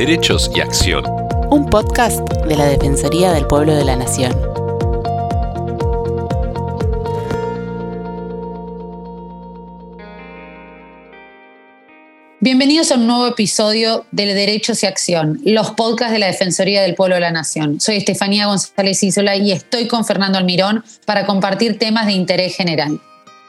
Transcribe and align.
Derechos 0.00 0.50
y 0.54 0.60
Acción. 0.60 1.04
Un 1.50 1.68
podcast 1.68 2.26
de 2.46 2.56
la 2.56 2.64
Defensoría 2.64 3.32
del 3.32 3.46
Pueblo 3.46 3.74
de 3.74 3.84
la 3.84 3.96
Nación. 3.96 4.32
Bienvenidos 12.40 12.90
a 12.90 12.94
un 12.94 13.08
nuevo 13.08 13.26
episodio 13.26 14.06
de 14.10 14.32
Derechos 14.32 14.82
y 14.82 14.86
Acción, 14.86 15.38
los 15.44 15.72
podcasts 15.72 16.14
de 16.14 16.18
la 16.18 16.28
Defensoría 16.28 16.80
del 16.80 16.94
Pueblo 16.94 17.16
de 17.16 17.20
la 17.20 17.32
Nación. 17.32 17.78
Soy 17.78 17.96
Estefanía 17.96 18.46
González 18.46 19.02
Isola 19.02 19.36
y 19.36 19.52
estoy 19.52 19.86
con 19.86 20.06
Fernando 20.06 20.38
Almirón 20.38 20.82
para 21.04 21.26
compartir 21.26 21.78
temas 21.78 22.06
de 22.06 22.12
interés 22.12 22.56
general. 22.56 22.98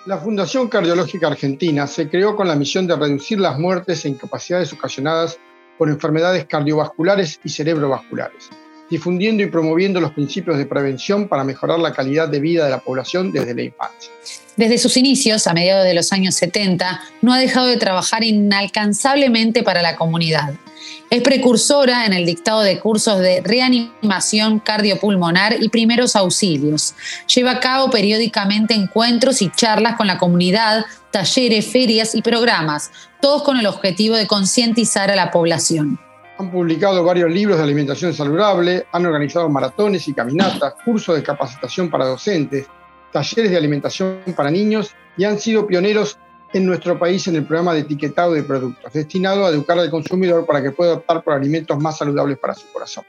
La 0.06 0.18
Fundación 0.18 0.68
Cardiológica 0.68 1.28
Argentina 1.28 1.88
se 1.88 2.10
creó 2.10 2.36
con 2.36 2.50
la 2.50 2.58
misión 2.58 2.88
de 2.88 2.98
reducir 2.98 3.40
las 3.40 3.58
muertes 3.58 4.04
e 4.04 4.10
incapacidades 4.10 4.74
ocasionadas 4.74 5.40
por 5.82 5.90
enfermedades 5.90 6.46
cardiovasculares 6.46 7.40
y 7.44 7.50
cerebrovasculares, 7.50 8.52
difundiendo 8.88 9.42
y 9.42 9.48
promoviendo 9.48 10.00
los 10.00 10.12
principios 10.12 10.60
de 10.60 10.68
prevención 10.68 11.28
para 11.28 11.44
mejorar 11.44 11.80
la 11.80 11.92
calidad 11.92 12.30
de 12.30 12.40
vida 12.40 12.66
de 12.66 12.70
la 12.70 12.78
población 12.78 13.32
desde 13.32 13.56
la 13.56 13.64
infancia. 13.64 14.12
Desde 14.56 14.78
sus 14.78 14.96
inicios, 14.96 15.48
a 15.48 15.54
mediados 15.54 15.84
de 15.86 15.96
los 15.96 16.14
años 16.14 16.36
70, 16.36 17.02
no 17.24 17.34
ha 17.34 17.40
dejado 17.40 17.66
de 17.66 17.78
trabajar 17.78 18.24
inalcanzablemente 18.24 19.64
para 19.64 19.82
la 19.82 19.96
comunidad 19.96 20.54
es 21.12 21.22
precursora 21.22 22.06
en 22.06 22.14
el 22.14 22.26
dictado 22.26 22.62
de 22.62 22.80
cursos 22.80 23.20
de 23.20 23.42
reanimación 23.42 24.60
cardiopulmonar 24.60 25.62
y 25.62 25.68
primeros 25.68 26.16
auxilios. 26.16 26.96
Lleva 27.28 27.52
a 27.52 27.60
cabo 27.60 27.92
periódicamente 27.92 28.74
encuentros 28.74 29.42
y 29.42 29.52
charlas 29.52 29.98
con 29.98 30.08
la 30.08 30.18
comunidad, 30.18 30.86
talleres, 31.12 31.68
ferias 31.70 32.16
y 32.16 32.22
programas, 32.22 32.92
todos 33.22 33.44
con 33.44 33.58
el 33.60 33.68
objetivo 33.68 34.16
de 34.16 34.26
concientizar 34.26 35.12
a 35.12 35.18
la 35.18 35.32
población. 35.32 36.00
Han 36.40 36.50
publicado 36.50 37.04
varios 37.04 37.30
libros 37.30 37.58
de 37.58 37.64
alimentación 37.66 38.14
saludable, 38.14 38.86
han 38.94 39.06
organizado 39.06 39.50
maratones 39.50 40.08
y 40.08 40.14
caminatas, 40.14 40.76
cursos 40.86 41.18
de 41.18 41.24
capacitación 41.24 41.90
para 41.90 42.06
docentes, 42.06 42.68
talleres 43.12 43.52
de 43.52 43.58
alimentación 43.58 44.22
para 44.34 44.50
niños 44.50 44.96
y 45.18 45.26
han 45.26 45.38
sido 45.38 45.68
pioneros 45.68 46.18
en 46.54 46.66
nuestro 46.66 46.98
país 47.00 47.28
en 47.28 47.36
el 47.36 47.46
programa 47.46 47.74
de 47.74 47.82
etiquetado 47.82 48.34
de 48.34 48.44
productos, 48.44 48.92
destinado 48.94 49.46
a 49.46 49.50
educar 49.50 49.78
al 49.80 49.90
consumidor 49.90 50.46
para 50.46 50.62
que 50.62 50.72
pueda 50.72 50.94
optar 50.94 51.24
por 51.24 51.34
alimentos 51.34 51.78
más 51.80 51.98
saludables 51.98 52.38
para 52.38 52.54
su 52.54 52.68
corazón. 52.72 53.04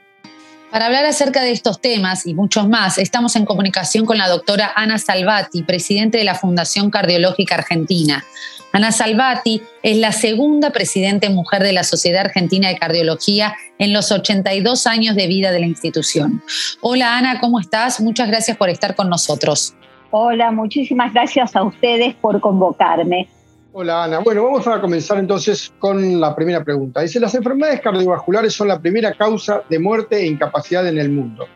Para 0.71 0.87
hablar 0.87 1.05
acerca 1.05 1.43
de 1.43 1.51
estos 1.51 1.79
temas 1.79 2.25
y 2.25 2.33
muchos 2.33 2.67
más, 2.67 2.97
estamos 2.97 3.35
en 3.35 3.45
comunicación 3.45 4.07
con 4.07 4.17
la 4.17 4.27
doctora 4.27 4.73
Ana 4.75 4.97
Salvati, 4.97 5.61
presidente 5.61 6.17
de 6.17 6.23
la 6.23 6.33
Fundación 6.33 6.89
Cardiológica 6.89 7.53
Argentina. 7.53 8.25
Ana 8.71 8.91
Salvati 8.91 9.61
es 9.83 9.97
la 9.97 10.11
segunda 10.11 10.71
presidente 10.71 11.29
mujer 11.29 11.61
de 11.61 11.73
la 11.73 11.83
Sociedad 11.83 12.25
Argentina 12.25 12.69
de 12.69 12.79
Cardiología 12.79 13.55
en 13.77 13.93
los 13.93 14.11
82 14.11 14.87
años 14.87 15.15
de 15.15 15.27
vida 15.27 15.51
de 15.51 15.59
la 15.59 15.67
institución. 15.67 16.41
Hola 16.81 17.17
Ana, 17.19 17.39
¿cómo 17.39 17.59
estás? 17.59 18.01
Muchas 18.01 18.27
gracias 18.27 18.57
por 18.57 18.71
estar 18.71 18.95
con 18.95 19.09
nosotros. 19.09 19.75
Hola, 20.15 20.51
muchísimas 20.51 21.11
gracias 21.11 21.55
a 21.55 21.63
ustedes 21.63 22.13
por 22.13 22.39
convocarme. 22.39 23.27
Hola 23.71 24.03
Ana. 24.03 24.19
Bueno, 24.19 24.43
vamos 24.43 24.67
a 24.67 24.79
comenzar 24.79 25.17
entonces 25.17 25.73
con 25.79 26.21
la 26.21 26.35
primera 26.35 26.63
pregunta. 26.63 27.01
Dice, 27.01 27.19
las 27.19 27.33
enfermedades 27.33 27.81
cardiovasculares 27.81 28.53
son 28.53 28.67
la 28.67 28.79
primera 28.79 29.15
causa 29.15 29.63
de 29.67 29.79
muerte 29.79 30.17
e 30.17 30.27
incapacidad 30.27 30.87
en 30.87 30.99
el 30.99 31.09
mundo. 31.09 31.47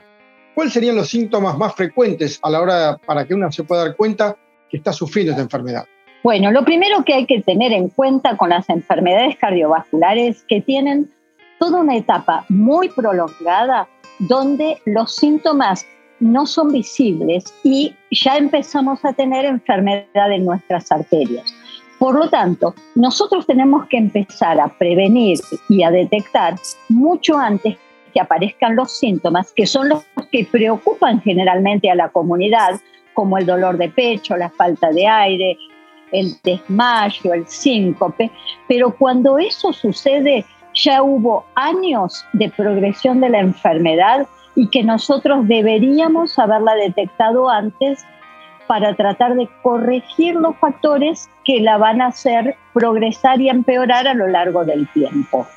¿Cuáles 0.55 0.73
serían 0.73 0.95
los 0.95 1.07
síntomas 1.07 1.55
más 1.55 1.75
frecuentes 1.75 2.39
a 2.41 2.49
la 2.49 2.59
hora 2.59 2.97
para 3.05 3.27
que 3.27 3.35
uno 3.35 3.51
se 3.51 3.63
pueda 3.63 3.85
dar 3.85 3.95
cuenta 3.95 4.35
que 4.67 4.77
está 4.77 4.91
sufriendo 4.91 5.33
esta 5.33 5.43
enfermedad? 5.43 5.85
Bueno, 6.23 6.51
lo 6.51 6.65
primero 6.65 7.05
que 7.05 7.13
hay 7.13 7.27
que 7.27 7.43
tener 7.43 7.71
en 7.71 7.89
cuenta 7.89 8.37
con 8.37 8.49
las 8.49 8.67
enfermedades 8.71 9.37
cardiovasculares 9.37 10.43
que 10.47 10.61
tienen 10.61 11.11
toda 11.59 11.81
una 11.81 11.95
etapa 11.95 12.43
muy 12.49 12.89
prolongada 12.89 13.87
donde 14.17 14.79
los 14.87 15.15
síntomas 15.15 15.85
no 16.19 16.45
son 16.45 16.71
visibles 16.71 17.53
y 17.63 17.93
ya 18.11 18.37
empezamos 18.37 19.03
a 19.05 19.13
tener 19.13 19.45
enfermedad 19.45 20.31
en 20.31 20.45
nuestras 20.45 20.91
arterias. 20.91 21.53
Por 21.99 22.15
lo 22.15 22.29
tanto, 22.29 22.75
nosotros 22.95 23.45
tenemos 23.47 23.87
que 23.87 23.97
empezar 23.97 24.59
a 24.59 24.67
prevenir 24.67 25.39
y 25.67 25.83
a 25.83 25.91
detectar 25.91 26.55
mucho 26.89 27.37
antes 27.37 27.77
que 28.13 28.19
aparezcan 28.19 28.75
los 28.75 28.97
síntomas, 28.97 29.51
que 29.53 29.65
son 29.65 29.89
los 29.89 30.03
que 30.31 30.45
preocupan 30.45 31.21
generalmente 31.21 31.89
a 31.89 31.95
la 31.95 32.09
comunidad, 32.09 32.79
como 33.13 33.37
el 33.37 33.47
dolor 33.47 33.77
de 33.77 33.89
pecho, 33.89 34.37
la 34.37 34.49
falta 34.49 34.91
de 34.91 35.07
aire, 35.07 35.57
el 36.11 36.35
desmayo, 36.43 37.33
el 37.33 37.47
síncope, 37.47 38.31
pero 38.67 38.95
cuando 38.95 39.39
eso 39.39 39.73
sucede, 39.73 40.45
ya 40.73 41.01
hubo 41.01 41.45
años 41.55 42.23
de 42.33 42.49
progresión 42.49 43.19
de 43.19 43.29
la 43.29 43.39
enfermedad 43.39 44.27
y 44.57 44.67
que 44.69 44.83
nosotros 44.83 45.47
deberíamos 45.47 46.37
haberla 46.39 46.73
detectado 46.73 47.47
antes 47.47 48.03
para 48.67 48.95
tratar 48.95 49.35
de 49.35 49.47
corregir 49.61 50.35
los 50.35 50.57
factores 50.57 51.29
que 51.45 51.61
la 51.61 51.77
van 51.77 52.01
a 52.01 52.07
hacer 52.07 52.57
progresar 52.73 53.39
y 53.39 53.49
empeorar 53.49 54.07
a 54.07 54.15
lo 54.15 54.27
largo 54.27 54.65
del 54.65 54.91
tiempo. 54.91 55.47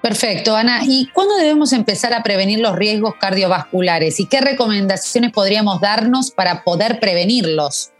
Perfecto, 0.00 0.54
Ana. 0.54 0.82
¿Y 0.84 1.08
cuándo 1.08 1.34
debemos 1.36 1.72
empezar 1.72 2.14
a 2.14 2.22
prevenir 2.22 2.60
los 2.60 2.76
riesgos 2.76 3.16
cardiovasculares 3.16 4.20
y 4.20 4.26
qué 4.26 4.40
recomendaciones 4.40 5.32
podríamos 5.32 5.80
darnos 5.80 6.30
para 6.30 6.62
poder 6.62 7.00
prevenirlos? 7.00 7.90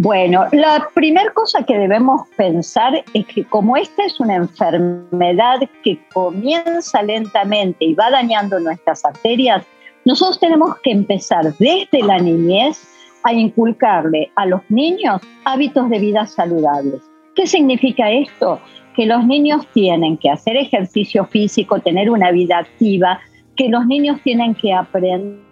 Bueno, 0.00 0.46
la 0.52 0.88
primera 0.94 1.32
cosa 1.32 1.64
que 1.64 1.76
debemos 1.76 2.28
pensar 2.36 3.04
es 3.14 3.26
que 3.26 3.42
como 3.42 3.76
esta 3.76 4.04
es 4.04 4.20
una 4.20 4.36
enfermedad 4.36 5.58
que 5.82 5.98
comienza 6.12 7.02
lentamente 7.02 7.84
y 7.84 7.94
va 7.94 8.08
dañando 8.08 8.60
nuestras 8.60 9.04
arterias, 9.04 9.66
nosotros 10.04 10.38
tenemos 10.38 10.78
que 10.84 10.92
empezar 10.92 11.52
desde 11.58 12.00
la 12.06 12.18
niñez 12.18 12.80
a 13.24 13.32
inculcarle 13.32 14.30
a 14.36 14.46
los 14.46 14.60
niños 14.68 15.20
hábitos 15.44 15.90
de 15.90 15.98
vida 15.98 16.28
saludables. 16.28 17.02
¿Qué 17.34 17.48
significa 17.48 18.08
esto? 18.08 18.60
Que 18.94 19.04
los 19.04 19.26
niños 19.26 19.66
tienen 19.74 20.16
que 20.16 20.30
hacer 20.30 20.56
ejercicio 20.56 21.24
físico, 21.24 21.80
tener 21.80 22.08
una 22.08 22.30
vida 22.30 22.58
activa, 22.58 23.18
que 23.56 23.68
los 23.68 23.84
niños 23.84 24.20
tienen 24.22 24.54
que 24.54 24.72
aprender 24.72 25.47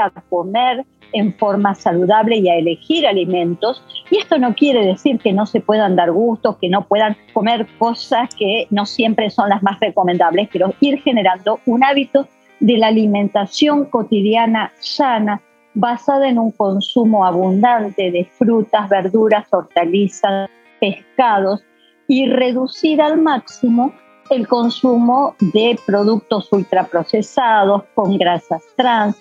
a 0.00 0.10
comer 0.28 0.84
en 1.12 1.34
forma 1.34 1.74
saludable 1.74 2.36
y 2.36 2.48
a 2.48 2.56
elegir 2.56 3.06
alimentos. 3.06 3.82
Y 4.10 4.18
esto 4.18 4.38
no 4.38 4.54
quiere 4.54 4.84
decir 4.84 5.18
que 5.18 5.32
no 5.32 5.46
se 5.46 5.60
puedan 5.60 5.96
dar 5.96 6.10
gustos, 6.10 6.56
que 6.60 6.68
no 6.68 6.86
puedan 6.86 7.16
comer 7.32 7.66
cosas 7.78 8.34
que 8.34 8.66
no 8.70 8.86
siempre 8.86 9.30
son 9.30 9.48
las 9.48 9.62
más 9.62 9.78
recomendables, 9.80 10.48
pero 10.52 10.74
ir 10.80 11.00
generando 11.00 11.60
un 11.66 11.84
hábito 11.84 12.28
de 12.60 12.76
la 12.76 12.88
alimentación 12.88 13.84
cotidiana 13.86 14.72
sana, 14.80 15.40
basada 15.74 16.28
en 16.28 16.38
un 16.38 16.50
consumo 16.50 17.24
abundante 17.24 18.10
de 18.10 18.24
frutas, 18.24 18.88
verduras, 18.88 19.46
hortalizas, 19.52 20.50
pescados 20.80 21.62
y 22.08 22.26
reducir 22.26 23.00
al 23.00 23.20
máximo 23.20 23.92
el 24.30 24.46
consumo 24.46 25.34
de 25.40 25.78
productos 25.86 26.52
ultraprocesados 26.52 27.84
con 27.94 28.18
grasas 28.18 28.62
trans, 28.76 29.16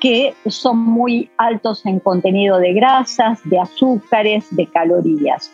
que 0.00 0.34
son 0.46 0.78
muy 0.78 1.30
altos 1.38 1.84
en 1.86 2.00
contenido 2.00 2.58
de 2.58 2.72
grasas, 2.72 3.40
de 3.44 3.58
azúcares, 3.58 4.46
de 4.50 4.66
calorías. 4.66 5.50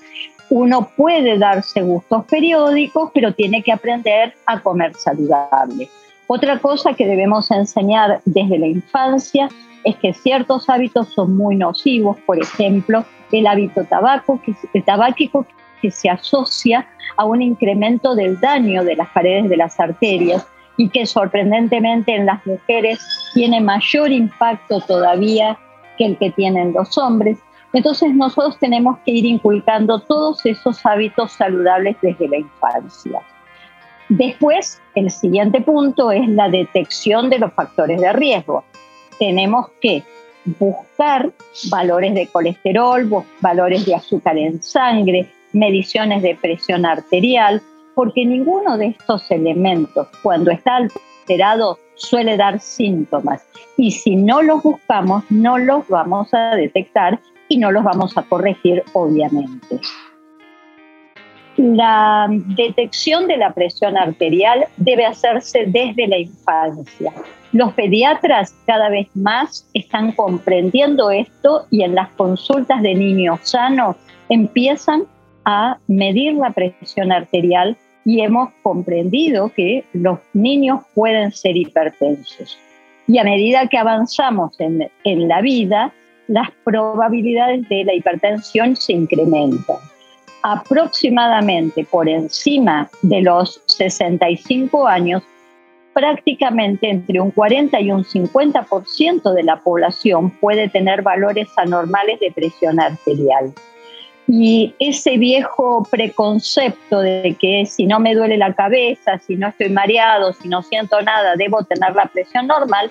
Uno 0.51 0.91
puede 0.97 1.39
darse 1.39 1.83
gustos 1.83 2.25
periódicos, 2.27 3.11
pero 3.15 3.33
tiene 3.33 3.63
que 3.63 3.73
aprender 3.73 4.35
a 4.47 4.61
comer 4.61 4.95
saludable. 4.95 5.89
Otra 6.27 6.59
cosa 6.59 6.95
que 6.95 7.07
debemos 7.07 7.51
enseñar 7.51 8.21
desde 8.25 8.59
la 8.59 8.67
infancia 8.67 9.49
es 9.85 9.97
que 9.97 10.15
ciertos 10.15 10.69
hábitos 10.69 11.09
son 11.09 11.37
muy 11.37 11.57
nocivos, 11.57 12.17
por 12.27 12.39
ejemplo, 12.39 13.05
el 13.33 13.47
hábito 13.47 13.85
tabaco, 13.85 14.41
que, 14.43 14.83
tabáquico 14.83 15.47
que 15.81 15.91
se 15.91 16.09
asocia 16.09 16.87
a 17.17 17.25
un 17.25 17.43
incremento 17.43 18.15
del 18.15 18.39
daño 18.39 18.85
de 18.85 18.97
las 18.97 19.09
paredes 19.11 19.49
de 19.49 19.57
las 19.57 19.79
arterias 19.81 20.47
y 20.77 20.89
que 20.89 21.07
sorprendentemente 21.07 22.15
en 22.15 22.27
las 22.27 22.45
mujeres 22.47 23.01
tiene 23.35 23.61
mayor 23.61 24.11
impacto 24.11 24.81
todavía 24.81 25.59
que 25.99 26.07
el 26.07 26.19
que 26.19 26.31
tienen 26.31 26.73
los 26.73 26.97
hombres. 26.99 27.39
Entonces 27.73 28.15
nosotros 28.15 28.59
tenemos 28.59 28.99
que 29.05 29.13
ir 29.13 29.27
inculcando 29.27 30.01
todos 30.01 30.45
esos 30.45 30.85
hábitos 30.85 31.33
saludables 31.33 31.97
desde 32.03 32.29
la 32.29 32.39
infancia. 32.39 33.21
Después, 34.09 34.81
el 34.95 35.11
siguiente 35.11 35.61
punto 35.63 36.11
es 36.11 36.29
la 36.29 36.49
detección 36.51 37.31
de 37.31 37.39
los 37.39 37.53
factores 37.55 38.01
de 38.01 38.13
riesgo. 38.13 38.65
Tenemos 39.19 39.69
que 39.81 40.03
buscar 40.59 41.33
valores 41.71 42.15
de 42.15 42.27
colesterol, 42.27 43.09
valores 43.41 43.87
de 43.87 43.95
azúcar 43.95 44.37
en 44.37 44.63
sangre, 44.63 45.31
mediciones 45.53 46.23
de 46.23 46.35
presión 46.35 46.85
arterial, 46.85 47.63
porque 47.95 48.25
ninguno 48.25 48.79
de 48.79 48.89
estos 48.89 49.31
elementos, 49.31 50.09
cuando 50.23 50.51
está 50.51 50.77
alterado, 50.77 51.79
suele 51.95 52.37
dar 52.37 52.61
síntomas. 52.61 53.47
Y 53.77 53.91
si 53.91 54.17
no 54.17 54.43
los 54.43 54.63
buscamos, 54.63 55.25
no 55.31 55.59
los 55.59 55.87
vamos 55.89 56.33
a 56.35 56.57
detectar 56.57 57.21
y 57.49 57.59
no 57.59 57.71
los 57.71 57.85
vamos 57.85 58.17
a 58.17 58.23
corregir, 58.23 58.83
obviamente. 58.93 59.81
la 61.57 62.29
detección 62.31 63.27
de 63.27 63.37
la 63.37 63.53
presión 63.53 63.97
arterial 63.99 64.65
debe 64.79 65.05
hacerse 65.05 65.67
desde 65.67 66.09
la 66.09 66.19
infancia. 66.19 67.13
Los 67.53 67.75
pediatras 67.75 68.55
cada 68.67 68.89
vez 68.89 69.09
más 69.15 69.69
están 69.75 70.13
comprendiendo 70.13 71.11
esto 71.11 71.67
y 71.71 71.83
en 71.83 71.95
las 71.95 72.09
consultas 72.13 72.81
de 72.81 72.95
niños 72.95 73.41
sanos 73.43 73.97
empiezan 74.31 75.05
a 75.45 75.79
medir 75.87 76.35
la 76.35 76.51
presión 76.51 77.13
arterial 77.13 77.77
y 78.05 78.21
hemos 78.21 78.51
comprendido 78.63 79.51
que 79.55 79.85
los 79.93 80.19
niños 80.33 80.81
pueden 80.95 81.33
ser 81.33 81.57
hipertensos. 81.57 82.59
Y 83.07 83.19
a 83.19 83.25
medida 83.25 83.69
que 83.69 83.79
avanzamos 83.79 84.59
en, 84.61 84.89
en 85.05 85.29
la 85.29 85.41
vida, 85.41 85.93
las 86.29 86.51
probabilidades 86.65 87.69
de 87.69 87.85
la 87.85 87.95
hipertensión 87.95 88.77
se 88.77 88.93
incrementan 88.93 89.79
aproximadamente 90.43 91.85
por 91.85 92.09
encima 92.09 92.91
de 93.03 93.23
los 93.23 93.61
65 93.67 94.87
años, 94.87 95.23
prácticamente 95.95 96.91
entre 96.91 97.21
un 97.21 97.31
40 97.31 97.81
y 97.81 97.93
un 97.93 98.05
50% 98.05 99.33
de 99.33 99.43
la 99.43 99.57
población 99.61 100.31
puede 100.31 100.69
tener 100.69 101.03
valores 101.03 101.49
anormales 101.57 102.19
de 102.21 102.33
presión 102.33 102.81
arterial. 102.81 103.53
Y 104.29 104.75
ese 104.79 105.19
viejo 105.19 105.87
preconcepto 105.91 107.01
de 107.01 107.37
que 107.41 107.67
si 107.67 107.87
no 107.87 107.99
me 107.99 108.15
duele 108.15 108.37
la 108.37 108.55
cabeza, 108.55 109.19
si 109.19 109.37
no 109.37 109.49
estoy 109.49 109.69
mareado, 109.69 110.33
si 110.33 110.49
no 110.49 110.63
siento 110.63 111.01
nada, 111.03 111.35
debo 111.37 111.65
tener 111.65 111.95
la 111.95 112.07
presión 112.07 112.47
normal, 112.47 112.91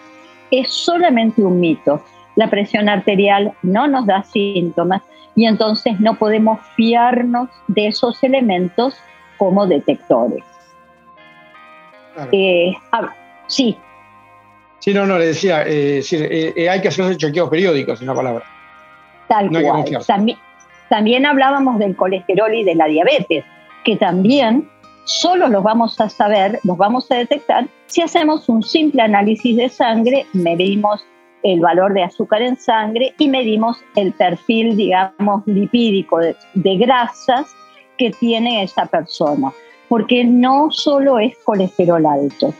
es 0.51 0.69
solamente 0.69 1.41
un 1.41 1.59
mito. 1.59 2.03
La 2.35 2.49
presión 2.49 2.89
arterial 2.89 3.53
no 3.61 3.87
nos 3.87 4.05
da 4.05 4.23
síntomas 4.23 5.01
y 5.35 5.45
entonces 5.45 5.99
no 5.99 6.17
podemos 6.17 6.59
fiarnos 6.75 7.49
de 7.67 7.87
esos 7.87 8.21
elementos 8.23 8.95
como 9.37 9.65
detectores. 9.65 10.43
Eh, 12.31 12.73
sí. 13.47 13.77
Sí, 14.79 14.93
no, 14.93 15.05
no, 15.05 15.17
le 15.17 15.27
decía, 15.27 15.63
eh, 15.65 16.01
eh, 16.11 16.69
hay 16.69 16.81
que 16.81 16.87
hacer 16.89 17.15
chequeos 17.15 17.49
periódicos, 17.49 18.01
en 18.01 18.07
la 18.07 18.15
palabra. 18.15 18.45
Tal 19.27 19.49
cual. 19.49 19.85
También, 20.05 20.37
también 20.91 21.25
hablábamos 21.25 21.79
del 21.79 21.95
colesterol 21.95 22.53
y 22.53 22.65
de 22.65 22.75
la 22.75 22.85
diabetes, 22.85 23.45
que 23.85 23.95
también 23.95 24.69
solo 25.05 25.47
los 25.47 25.63
vamos 25.63 25.99
a 26.01 26.09
saber, 26.09 26.59
los 26.65 26.77
vamos 26.77 27.09
a 27.09 27.15
detectar 27.15 27.65
si 27.91 28.01
hacemos 28.01 28.49
un 28.49 28.61
simple 28.61 29.01
análisis 29.01 29.55
de 29.55 29.69
sangre, 29.69 30.25
medimos 30.33 31.05
el 31.43 31.61
valor 31.61 31.93
de 31.93 32.03
azúcar 32.03 32.41
en 32.41 32.57
sangre 32.57 33.13
y 33.17 33.27
medimos 33.29 33.77
el 33.95 34.11
perfil, 34.13 34.75
digamos, 34.77 35.45
lipídico 35.45 36.19
de, 36.19 36.77
grasas 36.77 37.53
que 37.97 38.11
tiene 38.11 38.63
esa 38.63 38.85
persona. 38.85 39.51
Porque 39.87 40.25
no 40.25 40.71
solo 40.71 41.19
es 41.19 41.37
colesterol 41.43 42.05
alto, 42.05 42.53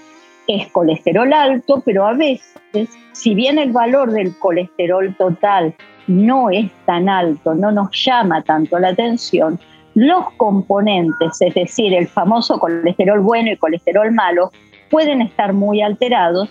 es 0.47 0.69
colesterol 0.71 1.31
alto, 1.31 1.81
pero 1.85 2.05
a 2.05 2.13
veces, 2.13 2.89
si 3.13 3.33
bien 3.33 3.57
el 3.57 3.71
valor 3.71 4.11
del 4.11 4.37
colesterol 4.37 5.15
total 5.17 5.73
no 6.07 6.49
es 6.49 6.71
tan 6.85 7.09
alto, 7.09 7.53
no 7.53 7.71
nos 7.71 7.89
llama 7.91 8.41
tanto 8.43 8.79
la 8.79 8.89
atención, 8.89 9.59
los 9.93 10.31
componentes, 10.37 11.41
es 11.41 11.53
decir, 11.53 11.93
el 11.93 12.07
famoso 12.07 12.59
colesterol 12.59 13.19
bueno 13.19 13.51
y 13.51 13.57
colesterol 13.57 14.11
malo, 14.11 14.51
pueden 14.89 15.21
estar 15.21 15.53
muy 15.53 15.81
alterados 15.81 16.49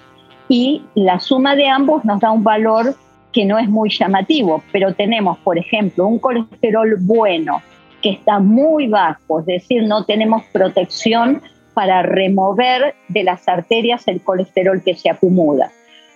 y 0.48 0.82
la 0.94 1.20
suma 1.20 1.56
de 1.56 1.68
ambos 1.68 2.04
nos 2.04 2.20
da 2.20 2.30
un 2.30 2.42
valor 2.42 2.94
que 3.32 3.44
no 3.44 3.58
es 3.58 3.68
muy 3.68 3.90
llamativo, 3.90 4.62
pero 4.72 4.94
tenemos, 4.94 5.38
por 5.38 5.58
ejemplo, 5.58 6.06
un 6.06 6.18
colesterol 6.18 6.96
bueno 6.98 7.62
que 8.02 8.10
está 8.10 8.38
muy 8.38 8.88
bajo, 8.88 9.40
es 9.40 9.46
decir, 9.46 9.84
no 9.84 10.04
tenemos 10.04 10.42
protección 10.52 11.42
para 11.74 12.02
remover 12.02 12.94
de 13.08 13.22
las 13.22 13.46
arterias 13.48 14.08
el 14.08 14.20
colesterol 14.22 14.82
que 14.82 14.94
se 14.94 15.10
acumula. 15.10 15.70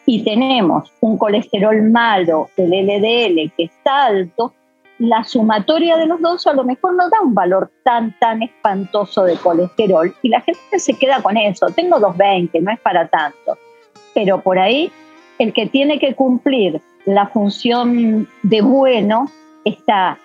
Y 0.07 0.23
tenemos 0.23 0.93
un 1.01 1.17
colesterol 1.17 1.83
malo, 1.91 2.51
el 2.57 2.71
LDL, 2.71 3.53
que 3.57 3.65
está 3.65 4.07
alto, 4.07 4.53
la 4.99 5.25
sumatoria 5.25 5.97
de 5.97 6.07
los 6.07 6.21
dos 6.21 6.47
a 6.47 6.53
lo 6.53 6.63
mejor 6.63 6.95
no 6.95 7.09
da 7.09 7.21
un 7.23 7.35
valor 7.35 7.71
tan, 7.83 8.17
tan 8.19 8.43
espantoso 8.43 9.25
de 9.25 9.37
colesterol 9.37 10.15
y 10.23 10.29
la 10.29 10.41
gente 10.41 10.79
se 10.79 10.95
queda 10.95 11.23
con 11.23 11.37
eso. 11.37 11.67
Tengo 11.69 11.99
220, 11.99 12.61
no 12.61 12.71
es 12.71 12.81
para 12.81 13.09
tanto 13.09 13.59
pero 14.15 14.41
por 14.41 14.59
ahí 14.59 14.91
el 15.39 15.53
que 15.53 15.67
tiene 15.67 15.99
que 15.99 16.15
cumplir 16.15 16.81
la 17.05 17.27
función 17.27 18.29
de 18.43 18.63
bueno 18.63 19.31
está 19.65 20.19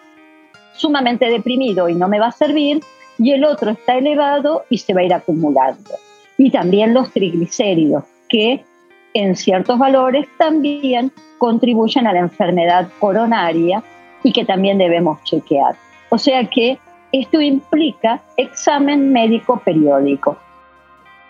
sumamente 0.76 1.26
deprimido 1.26 1.90
y 1.90 1.96
no 1.96 2.08
me 2.08 2.20
va 2.20 2.28
a 2.28 2.32
servir, 2.32 2.82
y 3.18 3.32
el 3.32 3.44
otro 3.44 3.72
está 3.72 3.98
elevado 3.98 4.64
y 4.70 4.78
se 4.78 4.94
va 4.94 5.02
a 5.02 5.04
ir 5.04 5.14
acumulando. 5.14 5.92
Y 6.38 6.52
también 6.52 6.94
los 6.94 7.12
triglicéridos, 7.12 8.06
que 8.30 8.64
en 9.14 9.36
ciertos 9.36 9.78
valores 9.78 10.28
también 10.38 11.12
contribuyen 11.38 12.08
a 12.08 12.14
la 12.14 12.20
enfermedad 12.20 12.90
coronaria 13.00 13.84
y 14.24 14.32
que 14.32 14.46
también 14.46 14.78
debemos 14.78 15.24
chequear. 15.24 15.76
O 16.10 16.18
sea 16.18 16.44
que 16.46 16.80
esto 17.12 17.42
implica 17.42 18.22
examen 18.38 19.12
médico 19.12 19.62
periódico 19.64 20.38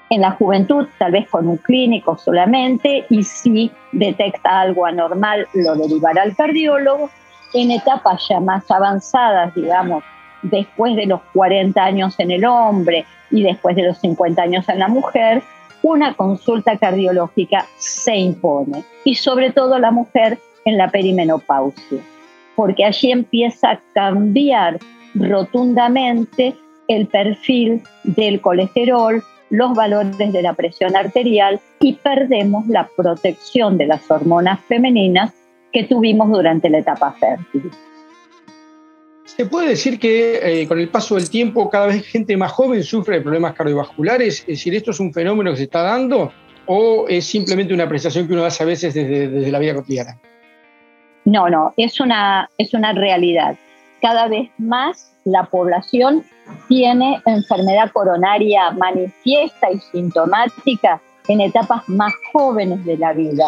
en 0.09 0.21
la 0.21 0.31
juventud, 0.31 0.87
tal 0.97 1.11
vez 1.11 1.29
con 1.29 1.47
un 1.47 1.57
clínico 1.57 2.17
solamente, 2.17 3.05
y 3.09 3.23
si 3.23 3.71
detecta 3.91 4.61
algo 4.61 4.85
anormal, 4.85 5.47
lo 5.53 5.75
derivará 5.75 6.23
al 6.23 6.35
cardiólogo. 6.35 7.09
En 7.53 7.71
etapas 7.71 8.27
ya 8.27 8.39
más 8.39 8.69
avanzadas, 8.69 9.53
digamos, 9.55 10.03
después 10.41 10.95
de 10.95 11.05
los 11.05 11.21
40 11.33 11.83
años 11.83 12.19
en 12.19 12.31
el 12.31 12.45
hombre 12.45 13.05
y 13.31 13.43
después 13.43 13.75
de 13.75 13.83
los 13.83 13.99
50 13.99 14.41
años 14.41 14.67
en 14.69 14.79
la 14.79 14.87
mujer, 14.87 15.43
una 15.81 16.13
consulta 16.13 16.77
cardiológica 16.77 17.65
se 17.77 18.15
impone. 18.15 18.83
Y 19.03 19.15
sobre 19.15 19.51
todo 19.51 19.79
la 19.79 19.91
mujer 19.91 20.39
en 20.65 20.77
la 20.77 20.89
perimenopausia, 20.89 22.01
porque 22.55 22.85
allí 22.85 23.11
empieza 23.11 23.71
a 23.71 23.81
cambiar 23.93 24.79
rotundamente 25.15 26.55
el 26.87 27.07
perfil 27.07 27.81
del 28.03 28.41
colesterol, 28.41 29.23
los 29.49 29.73
valores 29.73 30.17
de 30.17 30.41
la 30.41 30.53
presión 30.53 30.95
arterial 30.95 31.59
y 31.79 31.93
perdemos 31.93 32.67
la 32.67 32.87
protección 32.95 33.77
de 33.77 33.87
las 33.87 34.09
hormonas 34.11 34.59
femeninas 34.67 35.33
que 35.71 35.83
tuvimos 35.83 36.29
durante 36.29 36.69
la 36.69 36.79
etapa 36.79 37.11
fértil. 37.13 37.71
¿Se 39.37 39.45
puede 39.45 39.69
decir 39.69 39.99
que 39.99 40.61
eh, 40.61 40.67
con 40.67 40.79
el 40.79 40.89
paso 40.89 41.15
del 41.15 41.29
tiempo 41.29 41.69
cada 41.69 41.87
vez 41.87 42.05
gente 42.05 42.35
más 42.35 42.51
joven 42.51 42.83
sufre 42.83 43.17
de 43.17 43.21
problemas 43.21 43.53
cardiovasculares? 43.53 44.39
Es 44.41 44.47
decir, 44.47 44.75
¿esto 44.75 44.91
es 44.91 44.99
un 44.99 45.13
fenómeno 45.13 45.51
que 45.51 45.57
se 45.57 45.63
está 45.63 45.83
dando 45.83 46.31
o 46.65 47.05
es 47.07 47.25
simplemente 47.25 47.73
una 47.73 47.83
apreciación 47.83 48.27
que 48.27 48.33
uno 48.33 48.43
hace 48.43 48.63
a 48.63 48.65
veces 48.65 48.93
desde, 48.93 49.27
desde 49.27 49.51
la 49.51 49.59
vida 49.59 49.75
cotidiana? 49.75 50.17
No, 51.25 51.47
no, 51.49 51.73
es 51.77 51.99
una, 51.99 52.49
es 52.57 52.73
una 52.73 52.91
realidad. 52.93 53.55
Cada 54.01 54.27
vez 54.27 54.49
más 54.57 55.13
la 55.25 55.43
población 55.45 56.23
tiene 56.67 57.21
enfermedad 57.25 57.91
coronaria 57.91 58.71
manifiesta 58.71 59.71
y 59.71 59.79
sintomática 59.91 61.01
en 61.27 61.41
etapas 61.41 61.87
más 61.87 62.13
jóvenes 62.33 62.83
de 62.83 62.97
la 62.97 63.13
vida. 63.13 63.47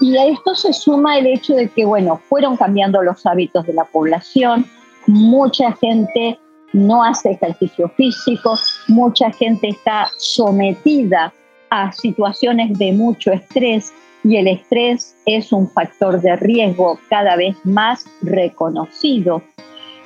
Y 0.00 0.16
a 0.16 0.26
esto 0.26 0.54
se 0.56 0.72
suma 0.72 1.16
el 1.16 1.28
hecho 1.28 1.54
de 1.54 1.68
que, 1.68 1.84
bueno, 1.84 2.20
fueron 2.28 2.56
cambiando 2.56 3.02
los 3.02 3.24
hábitos 3.24 3.66
de 3.66 3.74
la 3.74 3.84
población, 3.84 4.66
mucha 5.06 5.72
gente 5.72 6.38
no 6.72 7.04
hace 7.04 7.32
ejercicio 7.32 7.88
físico, 7.90 8.56
mucha 8.88 9.30
gente 9.30 9.68
está 9.68 10.08
sometida 10.16 11.32
a 11.70 11.92
situaciones 11.92 12.78
de 12.78 12.92
mucho 12.92 13.32
estrés 13.32 13.92
y 14.24 14.36
el 14.36 14.48
estrés 14.48 15.16
es 15.26 15.52
un 15.52 15.68
factor 15.70 16.20
de 16.20 16.36
riesgo 16.36 16.98
cada 17.08 17.36
vez 17.36 17.56
más 17.64 18.06
reconocido. 18.22 19.42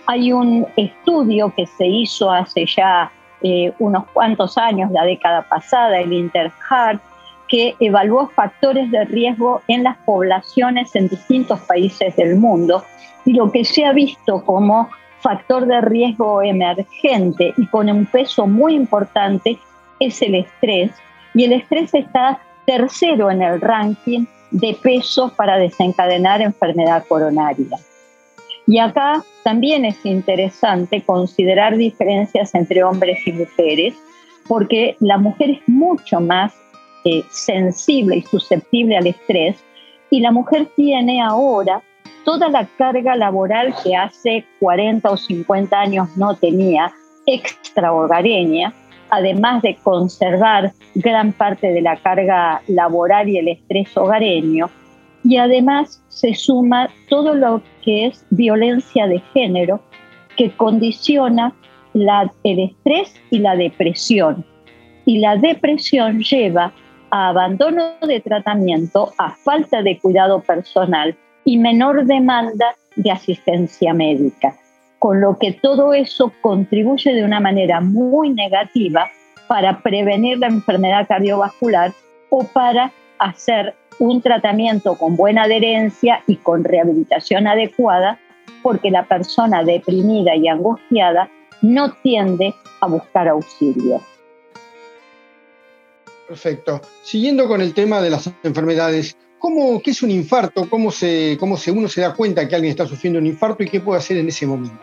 Hay 0.07 0.33
un 0.33 0.67
estudio 0.77 1.53
que 1.55 1.67
se 1.67 1.87
hizo 1.87 2.31
hace 2.31 2.65
ya 2.67 3.11
eh, 3.43 3.73
unos 3.79 4.07
cuantos 4.13 4.57
años, 4.57 4.91
la 4.91 5.05
década 5.05 5.47
pasada, 5.49 6.01
el 6.01 6.13
InterHeart, 6.13 7.03
que 7.49 7.75
evaluó 7.81 8.29
factores 8.29 8.91
de 8.91 9.05
riesgo 9.05 9.63
en 9.69 9.85
las 9.85 9.97
poblaciones 9.99 10.95
en 10.97 11.09
distintos 11.09 11.61
países 11.61 12.17
del 12.17 12.37
mundo 12.37 12.85
y 13.25 13.33
lo 13.33 13.51
que 13.51 13.65
se 13.65 13.85
ha 13.85 13.93
visto 13.93 14.45
como 14.45 14.89
factor 15.21 15.67
de 15.67 15.81
riesgo 15.81 16.43
emergente 16.43 17.53
y 17.57 17.67
con 17.67 17.91
un 17.91 18.07
peso 18.07 18.47
muy 18.47 18.75
importante 18.75 19.59
es 19.99 20.23
el 20.23 20.37
estrés 20.37 20.93
y 21.35 21.45
el 21.45 21.53
estrés 21.53 21.93
está 21.95 22.41
tercero 22.67 23.31
en 23.31 23.43
el 23.43 23.61
ranking 23.61 24.27
de 24.51 24.77
peso 24.81 25.33
para 25.37 25.59
desencadenar 25.59 26.41
enfermedad 26.43 27.05
coronaria. 27.09 27.79
Y 28.67 28.79
acá 28.79 29.23
también 29.45 29.85
es 29.85 30.05
interesante 30.05 31.03
considerar 31.03 31.77
diferencias 31.77 32.55
entre 32.55 32.83
hombres 32.83 33.25
y 33.27 33.33
mujeres, 33.33 33.95
porque 34.49 34.97
la 35.01 35.19
mujer 35.19 35.51
es 35.51 35.69
mucho 35.69 36.21
más 36.21 36.53
eh, 37.07 37.25
sensible 37.31 38.17
y 38.17 38.23
susceptible 38.23 38.97
al 38.97 39.07
estrés, 39.07 39.57
y 40.11 40.21
la 40.21 40.33
mujer 40.33 40.67
tiene 40.75 41.23
ahora 41.23 41.81
toda 42.25 42.49
la 42.49 42.67
carga 42.77 43.15
laboral 43.15 43.73
que 43.85 43.95
hace 43.95 44.45
40 44.59 45.09
o 45.09 45.17
50 45.17 45.81
años 45.81 46.09
no 46.17 46.35
tenía, 46.35 46.93
extrahogareña, 47.27 48.75
además 49.11 49.63
de 49.63 49.77
conservar 49.77 50.73
gran 50.97 51.33
parte 51.33 51.69
de 51.69 51.81
la 51.81 51.97
carga 51.97 52.61
laboral 52.67 53.29
y 53.29 53.39
el 53.39 53.49
estrés 53.49 53.97
hogareño, 53.97 54.69
y 55.23 55.37
además 55.37 56.03
se 56.09 56.35
suma 56.35 56.91
todo 57.09 57.35
lo 57.35 57.63
que 57.85 58.07
es 58.07 58.25
violencia 58.31 59.07
de 59.07 59.21
género 59.33 59.81
que 60.37 60.51
condiciona 60.51 61.55
el 62.43 62.59
estrés 62.59 63.15
y 63.31 63.39
la 63.39 63.55
depresión. 63.55 64.45
Y 65.05 65.19
la 65.19 65.37
depresión 65.37 66.21
lleva 66.21 66.73
a 67.11 67.29
abandono 67.29 67.95
de 68.07 68.21
tratamiento, 68.21 69.13
a 69.19 69.31
falta 69.31 69.83
de 69.83 69.99
cuidado 69.99 70.41
personal 70.41 71.17
y 71.45 71.59
menor 71.59 72.05
demanda 72.05 72.75
de 72.97 73.11
asistencia 73.11 73.95
médica. 73.95 74.55
Con 74.99 75.21
lo 75.21 75.39
que 75.39 75.53
todo 75.53 75.93
eso 75.93 76.33
contribuye 76.41 77.15
de 77.15 77.25
una 77.25 77.41
manera 77.41 77.81
muy 77.81 78.31
negativa 78.31 79.09
para 79.47 79.81
prevenir 79.81 80.39
la 80.39 80.49
enfermedad 80.49 81.07
cardiovascular 81.07 81.93
o 82.31 82.45
para 82.45 82.93
hacer 83.19 83.75
un 83.99 84.21
tratamiento 84.21 84.97
con 84.97 85.17
buena 85.17 85.45
adherencia 85.45 86.23
y 86.27 86.37
con 86.37 86.65
rehabilitación 86.65 87.47
adecuada, 87.47 88.19
porque 88.63 88.91
la 88.91 89.05
persona 89.05 89.63
deprimida 89.63 90.35
y 90.35 90.49
angustiada 90.49 91.31
no 91.63 91.93
tiende 92.03 92.55
a 92.81 92.87
buscar 92.89 93.29
auxilio. 93.29 94.01
Perfecto. 96.29 96.81
Siguiendo 97.03 97.47
con 97.47 97.61
el 97.61 97.73
tema 97.73 98.01
de 98.01 98.11
las 98.11 98.31
enfermedades, 98.43 99.17
¿cómo, 99.39 99.81
¿qué 99.81 99.93
es 99.93 100.03
un 100.03 100.11
infarto? 100.11 100.69
¿Cómo, 100.69 100.91
se, 100.91 101.37
¿Cómo 101.39 101.57
se, 101.57 101.71
uno 101.71 101.89
se 101.89 102.01
da 102.01 102.15
cuenta 102.15 102.49
que 102.49 102.55
alguien 102.55 102.71
está 102.71 102.87
sufriendo 102.87 103.19
un 103.19 103.27
infarto 103.27 103.63
y 103.63 103.69
qué 103.69 103.81
puede 103.81 103.99
hacer 103.99 104.17
en 104.17 104.29
ese 104.29 104.47
momento? 104.47 104.77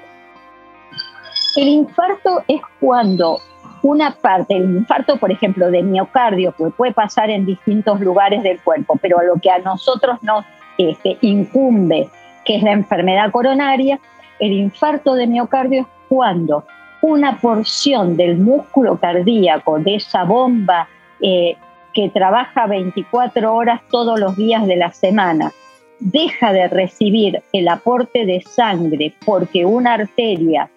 El 1.55 1.67
infarto 1.67 2.43
es 2.47 2.62
cuando 2.79 3.39
una 3.83 4.12
parte, 4.12 4.55
el 4.55 4.63
infarto, 4.63 5.17
por 5.17 5.31
ejemplo, 5.31 5.69
de 5.69 5.83
miocardio, 5.83 6.53
que 6.53 6.65
puede 6.71 6.93
pasar 6.93 7.29
en 7.29 7.45
distintos 7.45 8.00
lugares 8.00 8.41
del 8.41 8.59
cuerpo, 8.62 8.97
pero 9.01 9.19
a 9.19 9.23
lo 9.23 9.35
que 9.35 9.51
a 9.51 9.59
nosotros 9.59 10.17
nos 10.23 10.45
este, 10.77 11.17
incumbe, 11.21 12.09
que 12.45 12.55
es 12.55 12.63
la 12.63 12.71
enfermedad 12.71 13.31
coronaria, 13.31 14.00
el 14.39 14.53
infarto 14.53 15.13
de 15.15 15.27
miocardio 15.27 15.81
es 15.81 15.88
cuando 16.07 16.65
una 17.01 17.38
porción 17.39 18.15
del 18.15 18.38
músculo 18.38 18.97
cardíaco, 18.97 19.77
de 19.79 19.95
esa 19.95 20.23
bomba 20.23 20.88
eh, 21.23 21.55
que 21.93 22.09
trabaja 22.09 22.67
24 22.67 23.53
horas 23.53 23.81
todos 23.89 24.19
los 24.19 24.35
días 24.35 24.67
de 24.67 24.75
la 24.75 24.91
semana, 24.91 25.51
deja 25.99 26.51
de 26.51 26.67
recibir 26.67 27.41
el 27.53 27.67
aporte 27.67 28.25
de 28.25 28.41
sangre 28.41 29.13
porque 29.25 29.65
una 29.65 29.93
arteria 29.93 30.69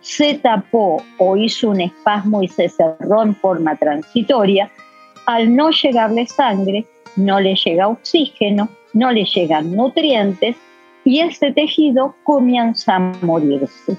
se 0.00 0.34
tapó 0.34 1.02
o 1.18 1.36
hizo 1.36 1.70
un 1.70 1.80
espasmo 1.80 2.42
y 2.42 2.48
se 2.48 2.68
cerró 2.68 3.22
en 3.22 3.34
forma 3.34 3.74
transitoria, 3.76 4.70
al 5.24 5.54
no 5.56 5.70
llegarle 5.70 6.26
sangre, 6.26 6.84
no 7.16 7.40
le 7.40 7.56
llega 7.56 7.88
oxígeno, 7.88 8.68
no 8.92 9.10
le 9.10 9.24
llegan 9.24 9.74
nutrientes 9.74 10.56
y 11.04 11.20
ese 11.20 11.52
tejido 11.52 12.14
comienza 12.24 12.96
a 12.96 12.98
morirse. 13.22 13.96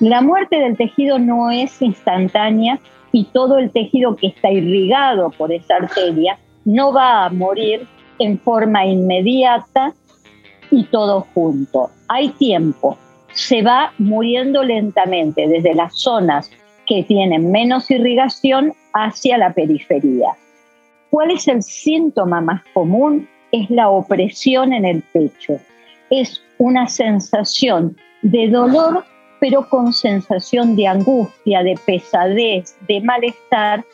La 0.00 0.22
muerte 0.22 0.56
del 0.56 0.76
tejido 0.76 1.18
no 1.18 1.50
es 1.50 1.82
instantánea 1.82 2.78
y 3.12 3.24
todo 3.24 3.58
el 3.58 3.70
tejido 3.70 4.16
que 4.16 4.28
está 4.28 4.50
irrigado 4.50 5.30
por 5.30 5.52
esa 5.52 5.76
arteria 5.76 6.38
no 6.64 6.92
va 6.92 7.24
a 7.24 7.30
morir 7.30 7.86
en 8.18 8.38
forma 8.38 8.84
inmediata 8.86 9.94
y 10.70 10.84
todo 10.84 11.26
junto. 11.34 11.90
Hay 12.08 12.30
tiempo, 12.30 12.98
se 13.32 13.62
va 13.62 13.92
muriendo 13.98 14.62
lentamente 14.62 15.46
desde 15.46 15.74
las 15.74 15.98
zonas 15.98 16.50
que 16.86 17.04
tienen 17.04 17.50
menos 17.50 17.90
irrigación 17.90 18.72
hacia 18.92 19.38
la 19.38 19.52
periferia. 19.52 20.32
¿Cuál 21.10 21.30
es 21.30 21.48
el 21.48 21.62
síntoma 21.62 22.40
más 22.40 22.62
común? 22.74 23.28
Es 23.52 23.70
la 23.70 23.88
opresión 23.88 24.72
en 24.72 24.84
el 24.84 25.02
pecho. 25.02 25.58
Es 26.10 26.42
una 26.58 26.88
sensación 26.88 27.96
de 28.22 28.48
dolor, 28.48 29.04
pero 29.40 29.68
con 29.68 29.92
sensación 29.92 30.76
de 30.76 30.86
angustia, 30.86 31.62
de 31.62 31.78
pesadez, 31.84 32.76
de 32.86 33.00
malestar, 33.00 33.84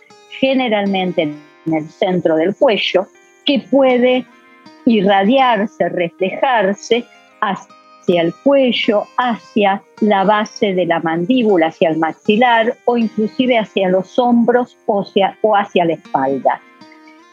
generalmente 0.40 1.22
en 1.22 1.74
el 1.74 1.88
centro 1.88 2.36
del 2.36 2.54
cuello, 2.54 3.06
que 3.44 3.60
puede 3.70 4.26
irradiarse, 4.86 5.88
reflejarse 5.88 7.04
hacia 7.40 8.22
el 8.22 8.34
cuello, 8.42 9.04
hacia 9.16 9.82
la 10.00 10.24
base 10.24 10.74
de 10.74 10.86
la 10.86 11.00
mandíbula, 11.00 11.68
hacia 11.68 11.90
el 11.90 11.98
maxilar 11.98 12.76
o 12.84 12.96
inclusive 12.96 13.58
hacia 13.58 13.88
los 13.88 14.18
hombros 14.18 14.76
o 14.86 15.02
hacia, 15.56 15.84
la 15.84 15.92
espalda. 15.92 16.60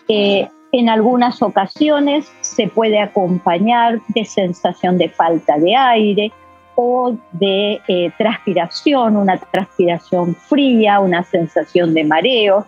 Eh, 0.08 0.48
en 0.74 0.88
algunas 0.88 1.42
ocasiones 1.42 2.32
se 2.42 2.68
puede 2.68 3.00
acompañar 3.00 4.00
de 4.10 4.24
sensación 4.24 4.98
de 4.98 5.10
falta 5.10 5.58
de 5.58 5.76
aire 5.76 6.32
o 6.76 7.16
de 7.32 7.82
eh, 7.88 8.12
transpiración, 8.18 9.18
una 9.18 9.38
transpiración 9.38 10.36
fría, 10.36 11.00
una 11.00 11.24
sensación 11.24 11.94
de 11.94 12.04
mareo, 12.04 12.66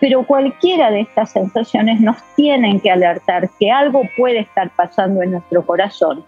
pero 0.00 0.26
cualquiera 0.26 0.90
de 0.90 1.00
estas 1.00 1.30
sensaciones 1.32 2.00
nos 2.00 2.16
tienen 2.36 2.80
que 2.80 2.90
alertar 2.90 3.50
que 3.58 3.70
algo 3.70 4.02
puede 4.16 4.40
estar 4.40 4.70
pasando 4.70 5.22
en 5.22 5.32
nuestro 5.32 5.64
corazón 5.64 6.24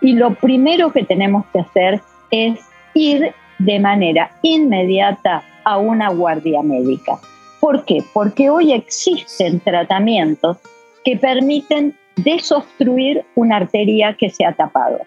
y 0.00 0.12
lo 0.12 0.34
primero 0.34 0.92
que 0.92 1.04
tenemos 1.04 1.46
que 1.46 1.60
hacer 1.60 2.00
es 2.30 2.60
ir 2.92 3.32
de 3.58 3.80
manera 3.80 4.30
inmediata 4.42 5.42
a 5.64 5.78
una 5.78 6.10
guardia 6.10 6.62
médica. 6.62 7.18
¿Por 7.58 7.84
qué? 7.86 8.04
Porque 8.12 8.50
hoy 8.50 8.72
existen 8.72 9.60
tratamientos 9.60 10.58
que 11.04 11.16
permiten 11.16 11.96
desobstruir 12.16 13.24
una 13.34 13.56
arteria 13.56 14.14
que 14.14 14.28
se 14.28 14.44
ha 14.44 14.52
tapado. 14.52 14.98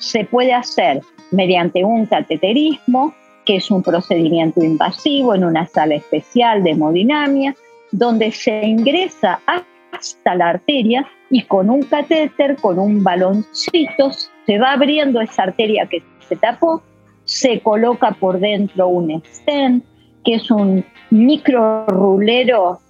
Se 0.00 0.24
puede 0.24 0.52
hacer 0.52 1.00
mediante 1.30 1.84
un 1.84 2.06
cateterismo, 2.06 3.14
que 3.44 3.56
es 3.56 3.70
un 3.70 3.82
procedimiento 3.82 4.62
invasivo 4.64 5.34
en 5.34 5.44
una 5.44 5.66
sala 5.66 5.94
especial 5.94 6.62
de 6.64 6.70
hemodinamia, 6.70 7.54
donde 7.92 8.32
se 8.32 8.66
ingresa 8.66 9.40
hasta 9.46 10.34
la 10.34 10.48
arteria 10.50 11.06
y 11.30 11.42
con 11.42 11.70
un 11.70 11.82
catéter, 11.82 12.56
con 12.56 12.78
un 12.78 13.04
baloncito, 13.04 14.10
se 14.46 14.58
va 14.58 14.72
abriendo 14.72 15.20
esa 15.20 15.44
arteria 15.44 15.86
que 15.86 16.02
se 16.28 16.36
tapó, 16.36 16.82
se 17.24 17.60
coloca 17.60 18.12
por 18.12 18.40
dentro 18.40 18.88
un 18.88 19.22
stent, 19.24 19.84
que 20.24 20.34
es 20.34 20.50
un 20.50 20.84
micro 21.10 21.86
rulero 21.86 22.80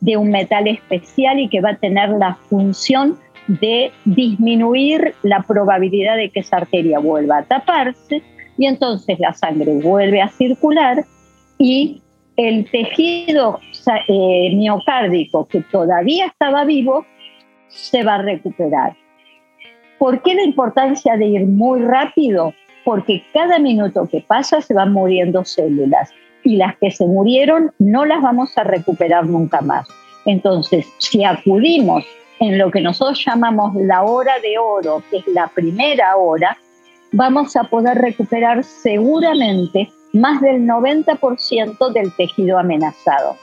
de 0.00 0.16
un 0.16 0.30
metal 0.30 0.66
especial 0.66 1.38
y 1.38 1.48
que 1.48 1.60
va 1.60 1.70
a 1.70 1.76
tener 1.76 2.10
la 2.10 2.34
función 2.48 3.18
de 3.58 3.90
disminuir 4.04 5.14
la 5.22 5.42
probabilidad 5.42 6.16
de 6.16 6.30
que 6.30 6.40
esa 6.40 6.58
arteria 6.58 7.00
vuelva 7.00 7.38
a 7.38 7.42
taparse 7.42 8.22
y 8.56 8.66
entonces 8.66 9.18
la 9.18 9.32
sangre 9.32 9.80
vuelve 9.82 10.22
a 10.22 10.28
circular 10.28 11.04
y 11.58 12.00
el 12.36 12.70
tejido 12.70 13.58
eh, 14.08 14.54
miocárdico 14.54 15.46
que 15.46 15.62
todavía 15.62 16.26
estaba 16.26 16.64
vivo 16.64 17.04
se 17.68 18.04
va 18.04 18.16
a 18.16 18.22
recuperar. 18.22 18.96
¿Por 19.98 20.22
qué 20.22 20.34
la 20.34 20.44
importancia 20.44 21.16
de 21.16 21.26
ir 21.26 21.46
muy 21.46 21.82
rápido? 21.82 22.54
Porque 22.84 23.22
cada 23.34 23.58
minuto 23.58 24.08
que 24.10 24.20
pasa 24.20 24.60
se 24.60 24.74
van 24.74 24.92
muriendo 24.92 25.44
células 25.44 26.10
y 26.44 26.56
las 26.56 26.76
que 26.76 26.90
se 26.90 27.06
murieron 27.06 27.72
no 27.78 28.06
las 28.06 28.22
vamos 28.22 28.56
a 28.56 28.64
recuperar 28.64 29.26
nunca 29.26 29.60
más. 29.60 29.86
Entonces, 30.24 30.86
si 30.98 31.24
acudimos 31.24 32.04
en 32.40 32.58
lo 32.58 32.70
que 32.70 32.80
nosotros 32.80 33.22
llamamos 33.24 33.74
la 33.76 34.02
hora 34.02 34.32
de 34.40 34.58
oro, 34.58 35.02
que 35.10 35.18
es 35.18 35.26
la 35.28 35.48
primera 35.48 36.16
hora, 36.16 36.56
vamos 37.12 37.54
a 37.54 37.64
poder 37.64 37.98
recuperar 37.98 38.64
seguramente 38.64 39.90
más 40.14 40.40
del 40.40 40.62
90% 40.62 41.92
del 41.92 42.12
tejido 42.16 42.58
amenazado. 42.58 43.36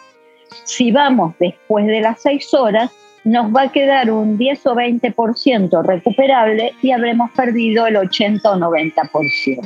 Si 0.63 0.91
vamos 0.91 1.35
después 1.39 1.85
de 1.85 2.01
las 2.01 2.21
seis 2.21 2.53
horas, 2.53 2.91
nos 3.23 3.53
va 3.53 3.63
a 3.63 3.71
quedar 3.71 4.09
un 4.09 4.37
10 4.37 4.65
o 4.67 4.75
20% 4.75 5.83
recuperable 5.83 6.73
y 6.81 6.91
habremos 6.91 7.29
perdido 7.31 7.85
el 7.85 7.97
80 7.97 8.49
o 8.49 8.55
90%. 8.55 9.61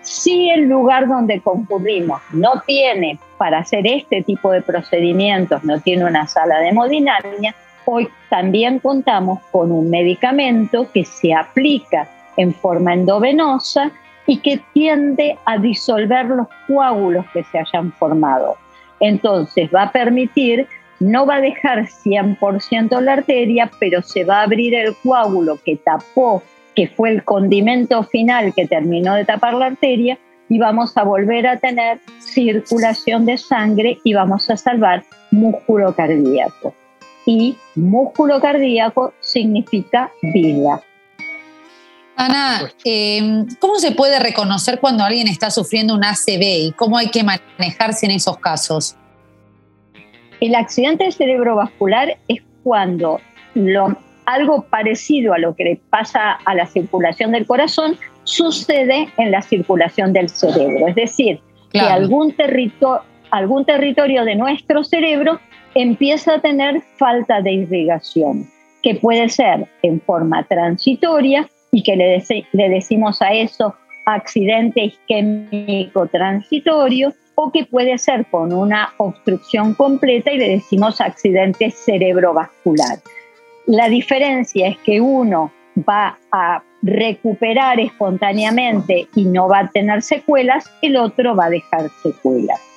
Si 0.00 0.48
el 0.50 0.68
lugar 0.68 1.06
donde 1.06 1.40
concurrimos 1.40 2.20
no 2.32 2.62
tiene 2.66 3.18
para 3.36 3.58
hacer 3.58 3.86
este 3.86 4.22
tipo 4.22 4.50
de 4.52 4.62
procedimientos, 4.62 5.64
no 5.64 5.80
tiene 5.80 6.04
una 6.04 6.26
sala 6.26 6.58
de 6.58 6.68
hemodinamia, 6.68 7.54
hoy 7.84 8.08
también 8.28 8.78
contamos 8.78 9.40
con 9.50 9.72
un 9.72 9.90
medicamento 9.90 10.86
que 10.92 11.04
se 11.04 11.34
aplica 11.34 12.08
en 12.36 12.54
forma 12.54 12.94
endovenosa 12.94 13.90
y 14.26 14.38
que 14.38 14.60
tiende 14.72 15.38
a 15.44 15.58
disolver 15.58 16.26
los 16.26 16.46
coágulos 16.66 17.26
que 17.32 17.44
se 17.44 17.58
hayan 17.58 17.92
formado. 17.92 18.56
Entonces 19.00 19.70
va 19.74 19.84
a 19.84 19.92
permitir 19.92 20.68
no 21.00 21.24
va 21.24 21.36
a 21.36 21.40
dejar 21.40 21.86
100% 21.86 23.00
la 23.00 23.14
arteria, 23.14 23.70
pero 23.80 24.02
se 24.02 24.24
va 24.24 24.40
a 24.40 24.42
abrir 24.42 24.74
el 24.74 24.94
coágulo 25.02 25.58
que 25.64 25.76
tapó, 25.76 26.42
que 26.76 26.88
fue 26.88 27.10
el 27.10 27.24
condimento 27.24 28.04
final 28.04 28.52
que 28.54 28.66
terminó 28.66 29.14
de 29.14 29.24
tapar 29.24 29.54
la 29.54 29.66
arteria, 29.66 30.18
y 30.48 30.58
vamos 30.58 30.96
a 30.96 31.04
volver 31.04 31.46
a 31.46 31.58
tener 31.58 32.00
circulación 32.18 33.24
de 33.24 33.38
sangre 33.38 33.98
y 34.04 34.14
vamos 34.14 34.50
a 34.50 34.56
salvar 34.56 35.04
músculo 35.30 35.94
cardíaco. 35.94 36.74
Y 37.26 37.56
músculo 37.74 38.40
cardíaco 38.40 39.12
significa 39.20 40.10
vida. 40.22 40.82
Ana, 42.16 42.70
em, 42.84 43.46
¿cómo 43.58 43.76
se 43.76 43.92
puede 43.92 44.18
reconocer 44.18 44.78
cuando 44.78 45.04
alguien 45.04 45.26
está 45.26 45.50
sufriendo 45.50 45.94
un 45.94 46.04
ACV 46.04 46.66
y 46.66 46.72
cómo 46.72 46.98
hay 46.98 47.08
que 47.08 47.22
manejarse 47.22 48.06
en 48.06 48.12
esos 48.12 48.36
casos? 48.38 48.96
El 50.40 50.54
accidente 50.54 51.10
cerebrovascular 51.12 52.18
es 52.28 52.42
cuando 52.62 53.20
algo 54.26 54.62
parecido 54.68 55.32
a 55.32 55.38
lo 55.38 55.54
que 55.54 55.64
le 55.64 55.76
pasa 55.90 56.32
a 56.32 56.54
la 56.54 56.66
circulación 56.66 57.32
del 57.32 57.46
corazón 57.46 57.96
sucede 58.24 59.08
en 59.16 59.30
la 59.30 59.42
circulación 59.42 60.12
del 60.12 60.28
cerebro. 60.28 60.88
Es 60.88 60.94
decir, 60.94 61.40
que 61.72 61.80
algún, 61.80 62.34
algún 63.30 63.64
territorio 63.64 64.24
de 64.24 64.36
nuestro 64.36 64.84
cerebro 64.84 65.40
empieza 65.74 66.34
a 66.34 66.40
tener 66.40 66.82
falta 66.96 67.40
de 67.40 67.52
irrigación, 67.52 68.46
que 68.82 68.94
puede 68.94 69.28
ser 69.28 69.68
en 69.82 70.00
forma 70.00 70.42
transitoria 70.44 71.48
y 71.72 71.82
que 71.82 71.96
le, 71.96 72.68
decimos 72.68 73.22
a 73.22 73.32
eso 73.32 73.74
accidente 74.06 74.84
isquémico 74.84 76.06
transitorio, 76.06 77.12
o 77.36 77.50
que 77.52 77.64
puede 77.64 77.96
ser 77.96 78.26
con 78.26 78.52
una 78.52 78.92
obstrucción 78.98 79.74
completa 79.74 80.30
y 80.30 80.38
le 80.38 80.48
decimos 80.50 81.00
accidente 81.00 81.70
cerebrovascular. 81.70 82.98
La 83.66 83.88
diferencia 83.88 84.68
es 84.68 84.78
que 84.78 85.00
uno 85.00 85.50
va 85.88 86.18
a 86.32 86.62
recuperar 86.82 87.80
espontáneamente 87.80 89.06
y 89.14 89.24
no 89.24 89.48
va 89.48 89.60
a 89.60 89.70
tener 89.70 90.02
secuelas, 90.02 90.70
el 90.82 90.96
otro 90.96 91.34
va 91.34 91.46
a 91.46 91.50
dejar 91.50 91.88
secuelas. 92.02 92.69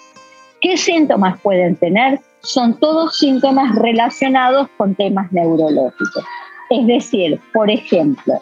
¿Qué 0.63 0.77
síntomas 0.77 1.41
pueden 1.41 1.75
tener? 1.75 2.21
Son 2.39 2.79
todos 2.79 3.17
síntomas 3.17 3.75
relacionados 3.75 4.69
con 4.77 4.95
temas 4.95 5.29
neurológicos. 5.33 6.23
Es 6.69 6.87
decir, 6.87 7.41
por 7.53 7.69
ejemplo, 7.69 8.35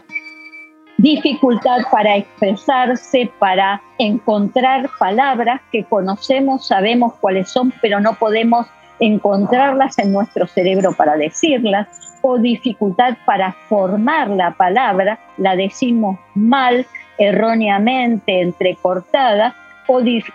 dificultad 1.00 1.80
para 1.92 2.18
expresarse, 2.18 3.32
para 3.40 3.82
encontrar 3.98 4.88
palabras 5.00 5.62
que 5.72 5.84
conocemos, 5.84 6.68
sabemos 6.68 7.16
cuáles 7.20 7.50
son, 7.50 7.74
pero 7.82 8.00
no 8.00 8.14
podemos 8.14 8.68
encontrarlas 9.00 9.98
en 9.98 10.14
nuestro 10.14 10.46
cerebro 10.46 10.94
para 10.96 11.18
decirlas, 11.18 11.88
o 12.22 12.38
dificultad 12.38 13.18
para 13.26 13.54
formar 13.68 14.30
la 14.30 14.52
palabra, 14.52 15.18
la 15.38 15.56
decimos 15.56 16.20
mal, 16.36 16.86
erróneamente, 17.18 18.42
entrecortada, 18.42 19.56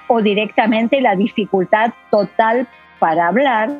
o, 0.08 0.22
directamente 0.22 1.00
la 1.00 1.16
dificultad 1.16 1.92
total 2.10 2.66
para 2.98 3.28
hablar, 3.28 3.70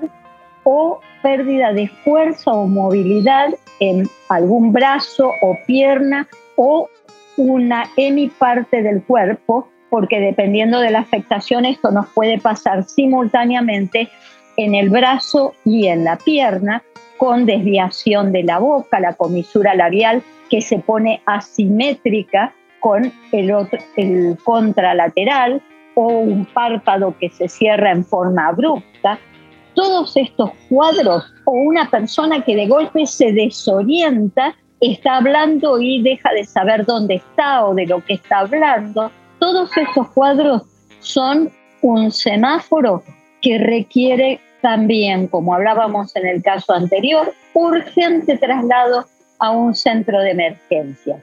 o 0.65 1.01
pérdida 1.23 1.73
de 1.73 1.89
fuerza 1.89 2.53
o 2.53 2.67
movilidad 2.67 3.51
en 3.81 4.09
algún 4.29 4.73
brazo 4.73 5.31
o 5.43 5.57
pierna 5.67 6.27
o 6.57 6.89
una 7.37 7.85
hemiparte 7.97 8.83
del 8.83 9.03
cuerpo, 9.03 9.69
porque 9.91 10.19
dependiendo 10.19 10.81
de 10.81 10.91
la 10.91 11.01
afectación 11.01 11.65
esto 11.65 11.91
nos 11.91 12.09
puede 12.09 12.39
pasar 12.39 12.85
simultáneamente 12.85 14.09
en 14.57 14.75
el 14.75 14.89
brazo 14.89 15.55
y 15.65 15.87
en 15.87 16.05
la 16.05 16.17
pierna, 16.17 16.83
con 17.19 17.47
desviación 17.47 18.33
de 18.33 18.43
la 18.43 18.59
boca, 18.59 19.01
la 19.01 19.15
comisura 19.15 19.75
labial 19.75 20.23
que 20.51 20.61
se 20.61 20.79
pone 20.79 21.23
asimétrica 21.27 22.55
con 22.87 23.13
el, 23.33 23.53
el 23.97 24.39
contralateral 24.45 25.61
o 25.97 26.07
un 26.07 26.47
párpado 26.47 27.17
que 27.19 27.31
se 27.31 27.49
cierra 27.49 27.91
en 27.91 28.05
forma 28.05 28.47
abrupta. 28.47 29.19
Todos 29.75 30.17
estos 30.17 30.53
cuadros 30.69 31.25
o 31.47 31.51
una 31.51 31.91
persona 31.91 32.45
que 32.45 32.55
de 32.55 32.69
golpe 32.69 33.05
se 33.07 33.33
desorienta, 33.33 34.55
está 34.81 35.17
hablando 35.17 35.81
y 35.81 36.01
deja 36.01 36.33
de 36.33 36.45
saber 36.45 36.87
dónde 36.87 37.17
está 37.17 37.67
o 37.67 37.75
de 37.75 37.87
lo 37.87 38.05
que 38.05 38.15
está 38.15 38.39
hablando, 38.39 39.11
todos 39.41 39.77
estos 39.77 40.09
cuadros 40.11 40.63
son 41.01 41.51
un 41.83 42.13
semáforo 42.13 43.03
que 43.43 43.59
requiere 43.59 44.39
también, 44.63 45.27
como 45.27 45.55
hablábamos 45.55 46.15
en 46.15 46.29
el 46.29 46.41
caso 46.41 46.73
anterior, 46.73 47.35
urgente 47.53 48.39
traslado 48.39 49.07
a 49.41 49.51
un 49.51 49.75
centro 49.75 50.21
de 50.21 50.31
emergencia. 50.31 51.21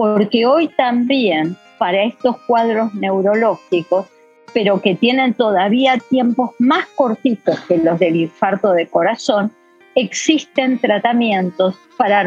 Porque 0.00 0.46
hoy 0.46 0.68
también, 0.68 1.58
para 1.76 2.04
estos 2.04 2.38
cuadros 2.46 2.94
neurológicos, 2.94 4.06
pero 4.54 4.80
que 4.80 4.94
tienen 4.94 5.34
todavía 5.34 5.98
tiempos 6.08 6.52
más 6.58 6.86
cortitos 6.94 7.60
que 7.68 7.76
los 7.76 7.98
del 7.98 8.16
infarto 8.16 8.72
de 8.72 8.86
corazón, 8.86 9.52
existen 9.94 10.78
tratamientos 10.78 11.74
para 11.98 12.24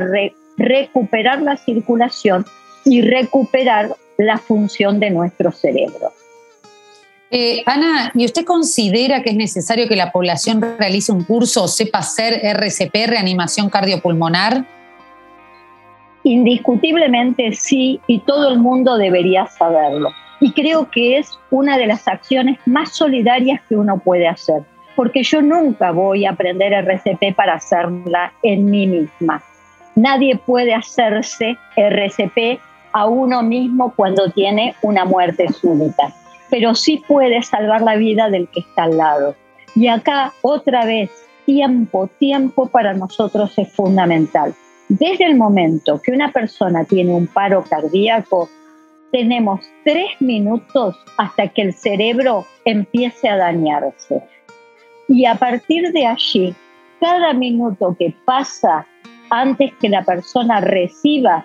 recuperar 0.56 1.42
la 1.42 1.58
circulación 1.58 2.46
y 2.86 3.02
recuperar 3.02 3.96
la 4.20 4.38
función 4.38 5.00
de 5.00 5.10
nuestro 5.10 5.52
cerebro. 5.52 6.14
Eh, 7.32 7.64
Ana, 7.66 8.12
¿y 8.14 8.26
usted 8.26 8.46
considera 8.46 9.24
que 9.24 9.32
es 9.32 9.36
necesario 9.36 9.88
que 9.88 9.96
la 9.96 10.12
población 10.12 10.62
realice 10.78 11.12
un 11.12 11.24
curso 11.24 11.64
o 11.64 11.68
sepa 11.68 11.98
hacer 11.98 12.40
RCP, 12.46 13.08
reanimación 13.08 13.72
cardiopulmonar? 13.72 14.83
Indiscutiblemente 16.24 17.54
sí, 17.54 18.00
y 18.08 18.20
todo 18.20 18.50
el 18.50 18.60
mundo 18.60 18.98
debería 18.98 19.46
saberlo. 19.48 20.10
Y 20.40 20.52
creo 20.52 20.90
que 20.90 21.18
es 21.18 21.38
una 21.52 21.78
de 21.78 21.88
las 21.88 22.08
acciones 22.08 22.60
más 22.66 22.96
solidarias 22.96 23.62
que 23.68 23.76
uno 23.76 24.00
puede 24.00 24.28
hacer, 24.28 24.64
porque 24.96 25.24
yo 25.24 25.42
nunca 25.42 25.92
voy 25.92 26.26
a 26.26 26.32
aprender 26.32 26.74
RCP 26.74 27.36
para 27.36 27.56
hacerla 27.56 28.34
en 28.42 28.70
mí 28.70 28.88
misma. 28.88 29.42
Nadie 29.96 30.38
puede 30.38 30.74
hacerse 30.74 31.58
RCP 31.76 32.60
a 32.94 33.06
uno 33.06 33.42
mismo 33.44 33.94
cuando 33.96 34.30
tiene 34.32 34.76
una 34.82 35.06
muerte 35.06 35.48
súbita 35.52 36.14
pero 36.54 36.76
sí 36.76 37.04
puede 37.08 37.42
salvar 37.42 37.82
la 37.82 37.96
vida 37.96 38.30
del 38.30 38.48
que 38.48 38.60
está 38.60 38.84
al 38.84 38.96
lado. 38.96 39.36
Y 39.74 39.88
acá, 39.88 40.34
otra 40.44 40.86
vez, 40.86 41.10
tiempo, 41.48 42.08
tiempo 42.20 42.68
para 42.68 42.94
nosotros 42.94 43.58
es 43.58 43.74
fundamental. 43.74 44.54
Desde 45.00 45.26
el 45.26 45.38
momento 45.38 46.00
que 46.04 46.12
una 46.12 46.32
persona 46.32 46.84
tiene 46.84 47.16
un 47.16 47.26
paro 47.26 47.64
cardíaco, 47.64 48.48
tenemos 49.12 49.62
tres 49.84 50.06
minutos 50.20 50.96
hasta 51.18 51.48
que 51.48 51.64
el 51.64 51.74
cerebro 51.74 52.46
empiece 52.64 53.28
a 53.28 53.38
dañarse. 53.38 54.22
Y 55.08 55.26
a 55.26 55.34
partir 55.34 55.92
de 55.94 56.06
allí, 56.06 56.54
cada 57.00 57.34
minuto 57.34 57.96
que 57.98 58.14
pasa 58.24 58.86
antes 59.32 59.74
que 59.82 59.90
la 59.90 60.04
persona 60.04 60.62
reciba 60.62 61.44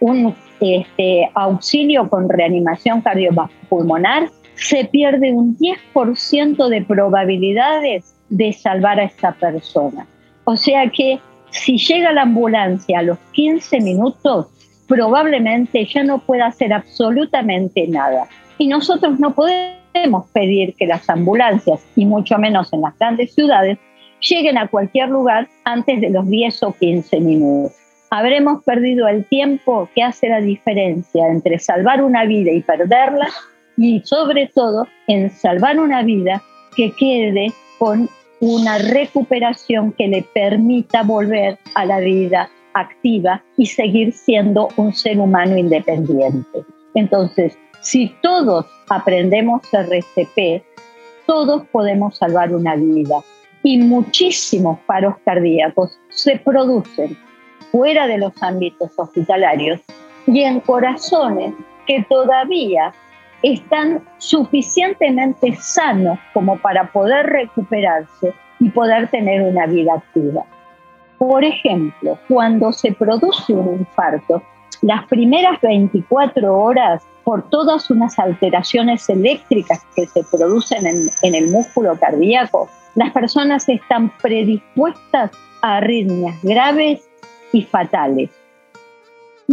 un 0.00 0.34
este, 0.60 1.30
auxilio 1.34 2.08
con 2.10 2.28
reanimación 2.28 3.02
cardiopulmonar, 3.02 4.30
se 4.56 4.84
pierde 4.86 5.32
un 5.32 5.56
10% 5.58 6.68
de 6.68 6.82
probabilidades 6.82 8.16
de 8.30 8.52
salvar 8.52 8.98
a 8.98 9.04
esta 9.04 9.30
persona. 9.30 10.08
O 10.42 10.56
sea 10.56 10.90
que 10.90 11.20
si 11.50 11.78
llega 11.78 12.12
la 12.12 12.22
ambulancia 12.22 13.00
a 13.00 13.02
los 13.02 13.18
15 13.32 13.80
minutos, 13.80 14.46
probablemente 14.88 15.86
ya 15.86 16.02
no 16.02 16.18
pueda 16.18 16.46
hacer 16.46 16.72
absolutamente 16.72 17.86
nada. 17.86 18.26
Y 18.58 18.68
nosotros 18.68 19.18
no 19.18 19.34
podemos 19.34 20.26
pedir 20.32 20.74
que 20.74 20.86
las 20.86 21.08
ambulancias, 21.08 21.80
y 21.96 22.06
mucho 22.06 22.38
menos 22.38 22.72
en 22.72 22.82
las 22.82 22.98
grandes 22.98 23.34
ciudades, 23.34 23.78
lleguen 24.20 24.58
a 24.58 24.68
cualquier 24.68 25.08
lugar 25.08 25.48
antes 25.64 26.00
de 26.00 26.10
los 26.10 26.28
10 26.28 26.62
o 26.64 26.72
15 26.72 27.20
minutos. 27.20 27.72
Habremos 28.10 28.64
perdido 28.64 29.06
el 29.06 29.24
tiempo 29.24 29.88
que 29.94 30.02
hace 30.02 30.28
la 30.28 30.40
diferencia 30.40 31.28
entre 31.28 31.58
salvar 31.58 32.02
una 32.02 32.24
vida 32.24 32.50
y 32.50 32.60
perderla 32.60 33.28
y 33.76 34.00
sobre 34.04 34.48
todo 34.48 34.88
en 35.06 35.30
salvar 35.30 35.78
una 35.78 36.02
vida 36.02 36.42
que 36.74 36.92
quede 36.92 37.52
con 37.78 38.08
una 38.40 38.78
recuperación 38.78 39.92
que 39.92 40.08
le 40.08 40.22
permita 40.22 41.02
volver 41.02 41.58
a 41.74 41.84
la 41.84 42.00
vida 42.00 42.50
activa 42.74 43.42
y 43.56 43.66
seguir 43.66 44.12
siendo 44.12 44.68
un 44.76 44.94
ser 44.94 45.18
humano 45.18 45.56
independiente. 45.56 46.64
Entonces, 46.94 47.58
si 47.82 48.14
todos 48.22 48.66
aprendemos 48.88 49.62
RCP, 49.72 50.62
todos 51.26 51.66
podemos 51.68 52.16
salvar 52.16 52.54
una 52.54 52.76
vida. 52.76 53.20
Y 53.62 53.78
muchísimos 53.78 54.78
paros 54.86 55.16
cardíacos 55.24 55.98
se 56.08 56.38
producen 56.38 57.16
fuera 57.70 58.06
de 58.06 58.18
los 58.18 58.32
ámbitos 58.42 58.90
hospitalarios 58.96 59.80
y 60.26 60.40
en 60.40 60.60
corazones 60.60 61.54
que 61.86 62.04
todavía 62.08 62.92
están 63.42 64.02
suficientemente 64.18 65.54
sanos 65.56 66.18
como 66.34 66.58
para 66.58 66.92
poder 66.92 67.26
recuperarse 67.26 68.34
y 68.58 68.68
poder 68.70 69.08
tener 69.08 69.42
una 69.42 69.66
vida 69.66 69.94
activa. 69.94 70.44
Por 71.18 71.44
ejemplo, 71.44 72.18
cuando 72.28 72.72
se 72.72 72.92
produce 72.92 73.52
un 73.52 73.80
infarto, 73.80 74.42
las 74.82 75.06
primeras 75.06 75.60
24 75.60 76.56
horas 76.56 77.02
por 77.24 77.48
todas 77.50 77.90
unas 77.90 78.18
alteraciones 78.18 79.08
eléctricas 79.08 79.84
que 79.94 80.06
se 80.06 80.24
producen 80.24 80.86
en, 80.86 81.34
el 81.34 81.50
músculo 81.50 81.98
cardíaco, 81.98 82.68
las 82.94 83.12
personas 83.12 83.68
están 83.68 84.10
predispuestas 84.18 85.30
a 85.62 85.76
arritmias 85.76 86.36
graves 86.42 87.08
y 87.52 87.62
fatales. 87.62 88.30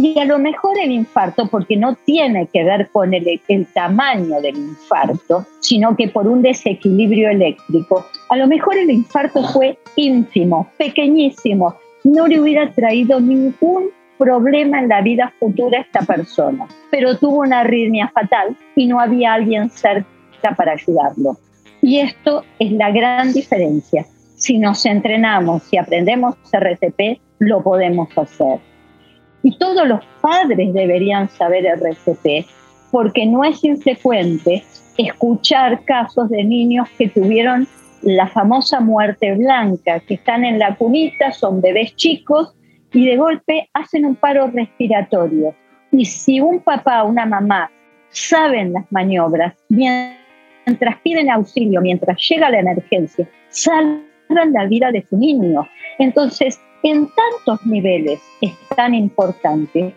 Y 0.00 0.16
a 0.20 0.26
lo 0.26 0.38
mejor 0.38 0.78
el 0.78 0.92
infarto, 0.92 1.48
porque 1.48 1.76
no 1.76 1.96
tiene 1.96 2.46
que 2.46 2.62
ver 2.62 2.88
con 2.92 3.12
el, 3.14 3.66
tamaño 3.74 4.40
del 4.40 4.56
infarto, 4.56 5.44
sino 5.58 5.96
que 5.96 6.06
por 6.06 6.28
un 6.28 6.40
desequilibrio 6.40 7.30
eléctrico, 7.30 8.06
a 8.28 8.36
lo 8.36 8.46
mejor 8.46 8.78
el 8.78 8.92
infarto 8.92 9.42
fue 9.42 9.76
ínfimo, 9.96 10.68
pequeñísimo, 10.78 11.74
no 12.04 12.28
le 12.28 12.40
hubiera 12.40 12.70
traído 12.70 13.18
ningún 13.18 13.90
problema 14.18 14.78
en 14.78 14.88
la 14.88 15.02
vida 15.02 15.32
futura 15.40 15.78
a 15.78 15.82
esta 15.82 16.02
persona, 16.02 16.68
pero 16.92 17.18
tuvo 17.18 17.40
una 17.40 17.62
arritmia 17.62 18.06
fatal 18.14 18.56
y 18.76 18.86
no 18.86 19.00
había 19.00 19.32
alguien 19.32 19.68
cerca 19.68 20.06
para 20.56 20.74
ayudarlo. 20.74 21.38
Y 21.82 21.98
esto 21.98 22.44
es 22.60 22.70
la 22.70 22.92
gran 22.92 23.32
diferencia. 23.32 24.06
Si 24.36 24.58
nos 24.58 24.86
entrenamos 24.86 25.64
y 25.72 25.76
aprendemos 25.76 26.36
RCP, 26.52 27.20
lo 27.40 27.64
podemos 27.64 28.16
hacer. 28.16 28.60
Y 29.42 29.56
todos 29.56 29.86
los 29.86 30.04
padres 30.20 30.72
deberían 30.72 31.28
saber 31.28 31.64
RCP, 31.66 32.46
porque 32.90 33.26
no 33.26 33.44
es 33.44 33.62
infrecuente 33.64 34.64
escuchar 34.96 35.84
casos 35.84 36.28
de 36.28 36.42
niños 36.44 36.88
que 36.98 37.08
tuvieron 37.08 37.68
la 38.02 38.26
famosa 38.28 38.80
muerte 38.80 39.34
blanca, 39.34 40.00
que 40.00 40.14
están 40.14 40.44
en 40.44 40.58
la 40.58 40.76
cunita, 40.76 41.32
son 41.32 41.60
bebés 41.60 41.94
chicos 41.96 42.54
y 42.92 43.06
de 43.06 43.16
golpe 43.16 43.68
hacen 43.74 44.06
un 44.06 44.16
paro 44.16 44.48
respiratorio. 44.48 45.54
Y 45.92 46.04
si 46.04 46.40
un 46.40 46.60
papá 46.60 47.04
o 47.04 47.08
una 47.08 47.26
mamá 47.26 47.70
saben 48.10 48.72
las 48.72 48.90
maniobras, 48.90 49.54
mientras 49.68 50.96
piden 51.02 51.30
auxilio, 51.30 51.80
mientras 51.80 52.18
llega 52.28 52.50
la 52.50 52.60
emergencia, 52.60 53.28
salvan 53.48 54.52
la 54.52 54.66
vida 54.66 54.92
de 54.92 55.04
su 55.08 55.16
niño. 55.16 55.66
Entonces, 55.98 56.60
en 56.82 57.08
tantos 57.08 57.64
niveles 57.66 58.20
es 58.40 58.52
tan 58.74 58.94
importante 58.94 59.94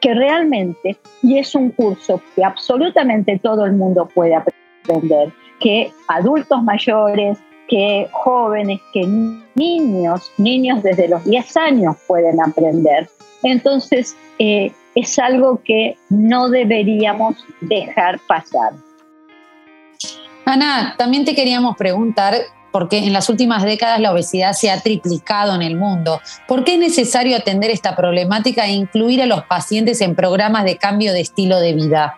que 0.00 0.14
realmente, 0.14 0.98
y 1.22 1.38
es 1.38 1.54
un 1.54 1.70
curso 1.70 2.20
que 2.34 2.44
absolutamente 2.44 3.38
todo 3.38 3.64
el 3.64 3.72
mundo 3.72 4.06
puede 4.14 4.34
aprender, 4.34 5.32
que 5.60 5.92
adultos 6.08 6.62
mayores, 6.62 7.38
que 7.68 8.08
jóvenes, 8.12 8.80
que 8.92 9.06
niños, 9.54 10.30
niños 10.36 10.82
desde 10.82 11.08
los 11.08 11.24
10 11.24 11.56
años 11.56 11.96
pueden 12.06 12.40
aprender. 12.40 13.08
Entonces, 13.42 14.16
eh, 14.38 14.72
es 14.94 15.18
algo 15.18 15.60
que 15.64 15.96
no 16.10 16.50
deberíamos 16.50 17.36
dejar 17.62 18.20
pasar. 18.28 18.72
Ana, 20.44 20.94
también 20.98 21.24
te 21.24 21.34
queríamos 21.34 21.76
preguntar, 21.76 22.34
porque 22.74 22.98
en 22.98 23.12
las 23.12 23.30
últimas 23.30 23.62
décadas 23.62 24.00
la 24.00 24.10
obesidad 24.10 24.50
se 24.50 24.68
ha 24.68 24.80
triplicado 24.80 25.54
en 25.54 25.62
el 25.62 25.76
mundo, 25.76 26.20
¿por 26.48 26.64
qué 26.64 26.74
es 26.74 26.80
necesario 26.80 27.36
atender 27.36 27.70
esta 27.70 27.94
problemática 27.94 28.66
e 28.66 28.72
incluir 28.72 29.22
a 29.22 29.26
los 29.26 29.44
pacientes 29.44 30.00
en 30.00 30.16
programas 30.16 30.64
de 30.64 30.76
cambio 30.76 31.12
de 31.12 31.20
estilo 31.20 31.60
de 31.60 31.72
vida? 31.72 32.16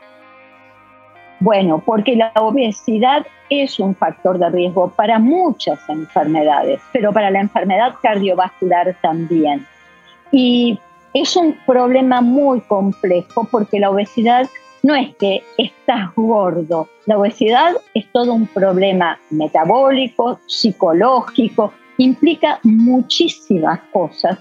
Bueno, 1.41 1.83
porque 1.85 2.17
la 2.17 2.33
obesidad 2.37 3.27
es 3.51 3.79
un 3.79 3.95
factor 3.95 4.39
de 4.39 4.49
riesgo 4.49 4.89
para 4.97 5.19
muchas 5.19 5.79
enfermedades, 5.91 6.81
pero 6.91 7.13
para 7.13 7.31
la 7.31 7.41
enfermedad 7.41 7.93
cardiovascular 8.03 8.97
también. 9.03 9.67
Y 10.33 10.79
es 11.13 11.37
un 11.37 11.55
problema 11.67 12.23
muy 12.23 12.63
complejo 12.63 13.47
porque 13.51 13.79
la 13.79 13.91
obesidad 13.91 14.49
no 14.87 14.95
es 14.95 15.17
que 15.17 15.43
estás 15.59 16.15
gordo, 16.15 16.89
la 17.07 17.19
obesidad 17.19 17.75
es 17.93 18.07
todo 18.13 18.33
un 18.33 18.47
problema 18.47 19.19
metabólico, 19.31 20.39
psicológico, 20.47 21.73
implica 21.99 22.61
muchísimas 22.63 23.81
cosas 23.93 24.39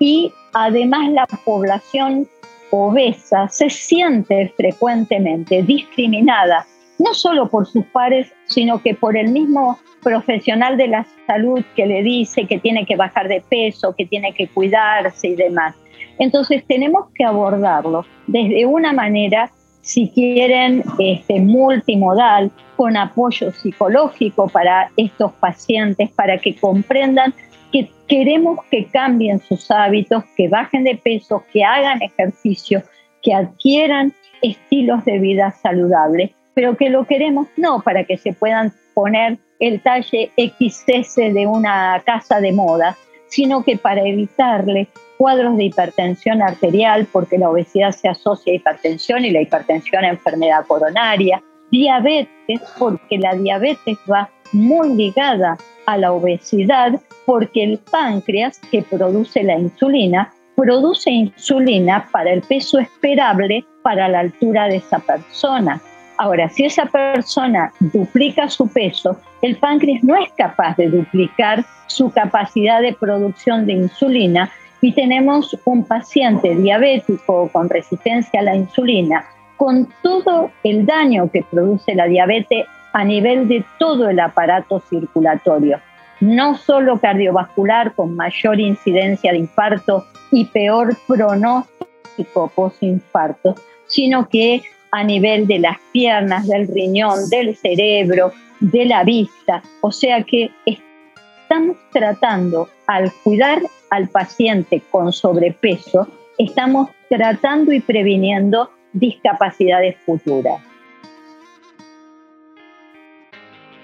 y 0.00 0.32
además 0.52 1.12
la 1.12 1.26
población 1.44 2.26
obesa 2.72 3.48
se 3.48 3.70
siente 3.70 4.52
frecuentemente 4.56 5.62
discriminada, 5.62 6.66
no 6.98 7.14
solo 7.14 7.48
por 7.48 7.64
sus 7.64 7.84
pares, 7.86 8.32
sino 8.46 8.82
que 8.82 8.94
por 8.94 9.16
el 9.16 9.30
mismo 9.30 9.78
profesional 10.02 10.76
de 10.76 10.88
la 10.88 11.06
salud 11.28 11.62
que 11.76 11.86
le 11.86 12.02
dice 12.02 12.48
que 12.48 12.58
tiene 12.58 12.84
que 12.84 12.96
bajar 12.96 13.28
de 13.28 13.44
peso, 13.48 13.94
que 13.96 14.06
tiene 14.06 14.34
que 14.34 14.48
cuidarse 14.48 15.28
y 15.28 15.36
demás. 15.36 15.76
Entonces 16.18 16.64
tenemos 16.66 17.06
que 17.14 17.24
abordarlo 17.24 18.04
desde 18.26 18.66
una 18.66 18.92
manera, 18.92 19.52
si 19.84 20.08
quieren, 20.08 20.82
este, 20.98 21.40
multimodal, 21.40 22.50
con 22.76 22.96
apoyo 22.96 23.52
psicológico 23.52 24.48
para 24.48 24.90
estos 24.96 25.32
pacientes, 25.34 26.10
para 26.10 26.38
que 26.38 26.56
comprendan 26.56 27.34
que 27.70 27.90
queremos 28.08 28.64
que 28.70 28.86
cambien 28.86 29.40
sus 29.40 29.70
hábitos, 29.70 30.24
que 30.36 30.48
bajen 30.48 30.84
de 30.84 30.96
peso, 30.96 31.44
que 31.52 31.62
hagan 31.64 32.00
ejercicio, 32.02 32.82
que 33.22 33.34
adquieran 33.34 34.14
estilos 34.42 35.04
de 35.04 35.18
vida 35.18 35.50
saludables, 35.50 36.30
pero 36.54 36.76
que 36.76 36.88
lo 36.88 37.04
queremos 37.04 37.48
no 37.56 37.80
para 37.80 38.04
que 38.04 38.16
se 38.16 38.32
puedan 38.32 38.72
poner 38.94 39.38
el 39.60 39.82
talle 39.82 40.30
XS 40.36 41.16
de 41.16 41.46
una 41.46 42.02
casa 42.06 42.40
de 42.40 42.52
moda, 42.52 42.96
sino 43.26 43.62
que 43.62 43.76
para 43.76 44.02
evitarle 44.02 44.88
cuadros 45.16 45.56
de 45.56 45.64
hipertensión 45.64 46.42
arterial, 46.42 47.06
porque 47.10 47.38
la 47.38 47.50
obesidad 47.50 47.92
se 47.92 48.08
asocia 48.08 48.52
a 48.52 48.56
hipertensión 48.56 49.24
y 49.24 49.30
la 49.30 49.42
hipertensión 49.42 50.04
a 50.04 50.10
enfermedad 50.10 50.66
coronaria, 50.66 51.42
diabetes, 51.70 52.60
porque 52.78 53.18
la 53.18 53.34
diabetes 53.34 53.98
va 54.10 54.30
muy 54.52 54.94
ligada 54.94 55.56
a 55.86 55.98
la 55.98 56.12
obesidad 56.12 57.00
porque 57.26 57.64
el 57.64 57.78
páncreas 57.78 58.58
que 58.70 58.82
produce 58.82 59.42
la 59.42 59.58
insulina 59.58 60.32
produce 60.56 61.10
insulina 61.10 62.08
para 62.12 62.32
el 62.32 62.42
peso 62.42 62.78
esperable 62.78 63.64
para 63.82 64.08
la 64.08 64.20
altura 64.20 64.68
de 64.68 64.76
esa 64.76 64.98
persona. 65.00 65.80
Ahora, 66.16 66.48
si 66.48 66.64
esa 66.64 66.86
persona 66.86 67.72
duplica 67.80 68.48
su 68.48 68.68
peso, 68.68 69.18
el 69.42 69.56
páncreas 69.56 70.04
no 70.04 70.14
es 70.16 70.30
capaz 70.36 70.76
de 70.76 70.88
duplicar 70.88 71.64
su 71.88 72.10
capacidad 72.10 72.80
de 72.80 72.92
producción 72.92 73.66
de 73.66 73.72
insulina 73.74 74.50
y 74.84 74.92
tenemos 74.92 75.56
un 75.64 75.82
paciente 75.84 76.54
diabético 76.54 77.48
con 77.50 77.70
resistencia 77.70 78.40
a 78.40 78.42
la 78.42 78.54
insulina, 78.54 79.24
con 79.56 79.88
todo 80.02 80.50
el 80.62 80.84
daño 80.84 81.30
que 81.30 81.42
produce 81.42 81.94
la 81.94 82.06
diabetes 82.06 82.66
a 82.92 83.02
nivel 83.02 83.48
de 83.48 83.64
todo 83.78 84.10
el 84.10 84.20
aparato 84.20 84.80
circulatorio 84.90 85.80
no 86.20 86.56
solo 86.56 86.98
cardiovascular 87.00 87.94
con 87.94 88.14
mayor 88.14 88.60
incidencia 88.60 89.32
de 89.32 89.38
infarto 89.38 90.04
y 90.30 90.44
peor 90.46 90.96
pronóstico 91.06 92.50
post-infarto, 92.54 93.54
sino 93.86 94.28
que 94.28 94.62
a 94.92 95.02
nivel 95.02 95.46
de 95.46 95.58
las 95.58 95.78
piernas, 95.92 96.46
del 96.46 96.68
riñón, 96.68 97.28
del 97.30 97.56
cerebro, 97.56 98.32
de 98.60 98.84
la 98.84 99.02
vista. 99.02 99.62
O 99.80 99.90
sea 99.90 100.22
que 100.22 100.50
estamos 100.64 101.76
tratando, 101.92 102.68
al 102.86 103.12
cuidar 103.24 103.60
al 103.94 104.08
paciente 104.08 104.82
con 104.90 105.12
sobrepeso, 105.12 106.08
estamos 106.36 106.90
tratando 107.08 107.72
y 107.72 107.78
previniendo 107.78 108.70
discapacidades 108.92 109.96
futuras. 110.04 110.60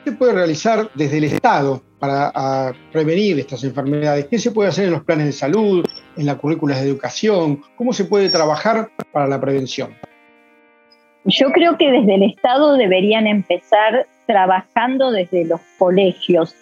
¿Qué 0.05 0.11
puede 0.12 0.33
realizar 0.33 0.90
desde 0.94 1.18
el 1.18 1.25
Estado 1.25 1.81
para 2.01 2.73
prevenir 2.90 3.38
estas 3.38 3.62
enfermedades? 3.62 4.27
¿Qué 4.27 4.38
se 4.38 4.51
puede 4.51 4.70
hacer 4.70 4.87
en 4.87 4.92
los 4.92 5.05
planes 5.05 5.27
de 5.27 5.33
salud, 5.33 5.87
en 6.16 6.27
las 6.27 6.37
currículas 6.37 6.81
de 6.81 6.88
educación? 6.88 7.62
¿Cómo 7.77 7.92
se 7.92 8.07
puede 8.07 8.31
trabajar 8.31 8.90
para 9.12 9.29
la 9.29 9.40
prevención? 9.40 9.94
Yo 11.25 11.53
creo 11.53 11.79
que 11.79 11.92
desde 11.92 12.16
el 12.16 12.23
Estado 12.25 12.77
deberían 12.77 13.29
empezar 13.29 14.09
trabajando 14.27 15.12
desde 15.12 15.44
los 15.44 15.61
colegios 15.79 16.57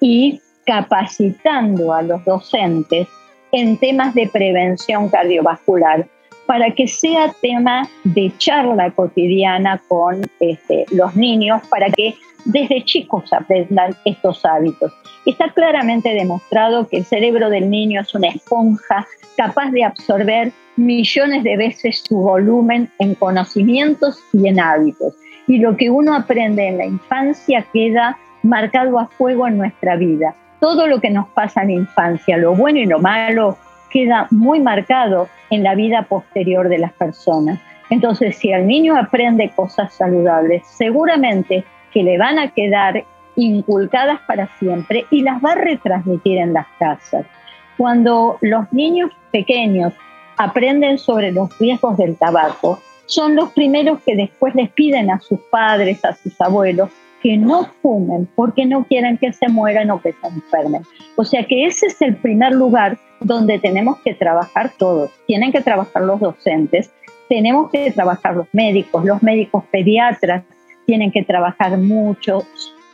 y 0.00 0.40
capacitando 0.66 1.92
a 1.92 2.02
los 2.02 2.24
docentes 2.24 3.08
en 3.52 3.76
temas 3.78 4.14
de 4.14 4.28
prevención 4.28 5.08
cardiovascular 5.08 6.06
para 6.46 6.70
que 6.72 6.86
sea 6.86 7.34
tema 7.40 7.88
de 8.04 8.32
charla 8.38 8.90
cotidiana 8.90 9.80
con 9.88 10.22
este, 10.40 10.84
los 10.90 11.16
niños, 11.16 11.62
para 11.68 11.88
que 11.90 12.14
desde 12.44 12.84
chicos 12.84 13.32
aprendan 13.32 13.96
estos 14.04 14.44
hábitos. 14.44 14.92
Está 15.24 15.50
claramente 15.50 16.10
demostrado 16.10 16.86
que 16.86 16.98
el 16.98 17.04
cerebro 17.04 17.48
del 17.48 17.70
niño 17.70 18.02
es 18.02 18.14
una 18.14 18.28
esponja 18.28 19.06
capaz 19.36 19.70
de 19.70 19.84
absorber 19.84 20.52
millones 20.76 21.44
de 21.44 21.56
veces 21.56 22.02
su 22.06 22.16
volumen 22.16 22.90
en 22.98 23.14
conocimientos 23.14 24.18
y 24.32 24.48
en 24.48 24.60
hábitos. 24.60 25.14
Y 25.46 25.58
lo 25.58 25.76
que 25.76 25.90
uno 25.90 26.14
aprende 26.14 26.68
en 26.68 26.78
la 26.78 26.86
infancia 26.86 27.66
queda 27.72 28.18
marcado 28.42 28.98
a 28.98 29.06
fuego 29.06 29.46
en 29.46 29.56
nuestra 29.56 29.96
vida. 29.96 30.34
Todo 30.64 30.86
lo 30.86 30.98
que 30.98 31.10
nos 31.10 31.28
pasa 31.28 31.60
en 31.60 31.68
la 31.68 31.74
infancia, 31.74 32.38
lo 32.38 32.54
bueno 32.54 32.78
y 32.78 32.86
lo 32.86 32.98
malo, 32.98 33.58
queda 33.90 34.28
muy 34.30 34.60
marcado 34.60 35.28
en 35.50 35.62
la 35.62 35.74
vida 35.74 36.04
posterior 36.04 36.70
de 36.70 36.78
las 36.78 36.94
personas. 36.94 37.60
Entonces, 37.90 38.38
si 38.38 38.50
el 38.50 38.66
niño 38.66 38.96
aprende 38.96 39.52
cosas 39.54 39.92
saludables, 39.92 40.62
seguramente 40.66 41.64
que 41.92 42.02
le 42.02 42.16
van 42.16 42.38
a 42.38 42.50
quedar 42.52 43.04
inculcadas 43.36 44.20
para 44.26 44.48
siempre 44.58 45.04
y 45.10 45.20
las 45.20 45.44
va 45.44 45.52
a 45.52 45.56
retransmitir 45.56 46.38
en 46.38 46.54
las 46.54 46.66
casas. 46.78 47.26
Cuando 47.76 48.38
los 48.40 48.72
niños 48.72 49.10
pequeños 49.32 49.92
aprenden 50.38 50.96
sobre 50.96 51.30
los 51.30 51.58
riesgos 51.58 51.98
del 51.98 52.16
tabaco, 52.16 52.80
son 53.04 53.36
los 53.36 53.52
primeros 53.52 54.00
que 54.00 54.16
después 54.16 54.54
les 54.54 54.70
piden 54.70 55.10
a 55.10 55.20
sus 55.20 55.40
padres, 55.50 56.02
a 56.06 56.14
sus 56.14 56.40
abuelos, 56.40 56.88
que 57.24 57.38
no 57.38 57.64
fumen 57.80 58.28
porque 58.36 58.66
no 58.66 58.84
quieren 58.84 59.16
que 59.16 59.32
se 59.32 59.48
mueran 59.48 59.90
o 59.90 60.00
que 60.00 60.12
se 60.12 60.26
enfermen. 60.26 60.82
O 61.16 61.24
sea 61.24 61.42
que 61.46 61.64
ese 61.64 61.86
es 61.86 62.00
el 62.02 62.16
primer 62.16 62.52
lugar 62.52 62.98
donde 63.20 63.58
tenemos 63.58 63.98
que 64.00 64.12
trabajar 64.12 64.72
todos. 64.78 65.10
Tienen 65.26 65.50
que 65.50 65.62
trabajar 65.62 66.02
los 66.02 66.20
docentes, 66.20 66.92
tenemos 67.30 67.70
que 67.70 67.90
trabajar 67.92 68.36
los 68.36 68.46
médicos, 68.52 69.06
los 69.06 69.22
médicos 69.22 69.64
pediatras 69.72 70.44
tienen 70.84 71.10
que 71.10 71.24
trabajar 71.24 71.78
mucho 71.78 72.42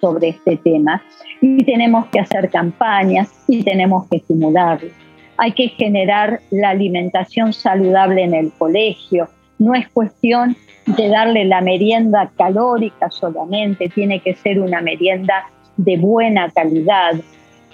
sobre 0.01 0.29
este 0.29 0.57
tema 0.59 1.03
y 1.41 1.65
tenemos 1.65 2.07
que 2.07 2.21
hacer 2.21 2.51
campañas 2.51 3.33
y 3.49 3.65
tenemos 3.65 4.07
que 4.09 4.19
estimularlos. 4.19 4.93
Hay 5.39 5.53
que 5.53 5.71
generar 5.71 6.39
la 6.51 6.71
alimentación 6.71 7.53
saludable 7.53 8.23
en 8.23 8.35
el 8.35 8.53
colegio. 8.53 9.29
No 9.59 9.75
es 9.75 9.89
cuestión 9.89 10.57
de 10.87 11.09
darle 11.09 11.45
la 11.45 11.61
merienda 11.61 12.31
calórica 12.37 13.11
solamente, 13.11 13.89
tiene 13.89 14.21
que 14.21 14.35
ser 14.35 14.61
una 14.61 14.81
merienda 14.81 15.45
de 15.77 15.97
buena 15.97 16.51
calidad. 16.51 17.13